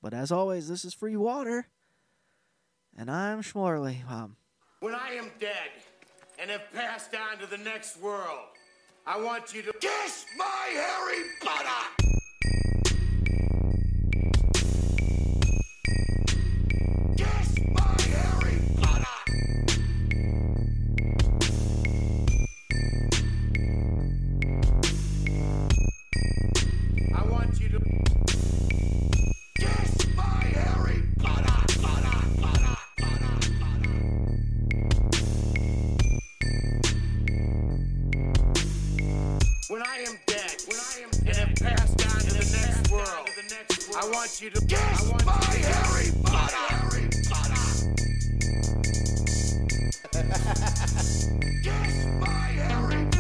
But 0.03 0.13
as 0.13 0.31
always, 0.31 0.69
this 0.69 0.85
is 0.85 0.93
free 0.93 1.15
water. 1.15 1.65
And 2.95 3.09
I'm 3.09 3.41
Schmorley. 3.41 4.07
Um, 4.07 4.35
When 4.81 4.93
I 4.93 5.13
am 5.13 5.31
dead 5.39 5.71
and 6.39 6.51
have 6.51 6.71
passed 6.71 7.15
on 7.15 7.39
to 7.39 7.47
the 7.47 7.57
next 7.57 7.99
world, 7.99 8.49
I 9.07 9.19
want 9.19 9.51
you 9.51 9.63
to 9.63 9.73
kiss 9.73 10.27
my 10.37 10.67
hairy 10.69 11.23
butter! 11.43 12.07
And 41.25 41.36
have 41.36 41.56
passed 41.56 42.06
on 42.06 42.21
to 42.21 42.32
the 42.32 42.58
next 42.62 42.89
world. 42.89 43.30
I 43.97 44.10
want 44.10 44.41
you 44.41 44.49
to 44.49 44.62
kiss 44.65 45.12
my 45.25 45.34
Harry 45.34 46.12
Potter. 46.23 46.56
Harry 46.56 47.10
Potter. 47.27 47.53
kiss 51.63 52.06
my 52.19 52.27
Harry 52.27 53.16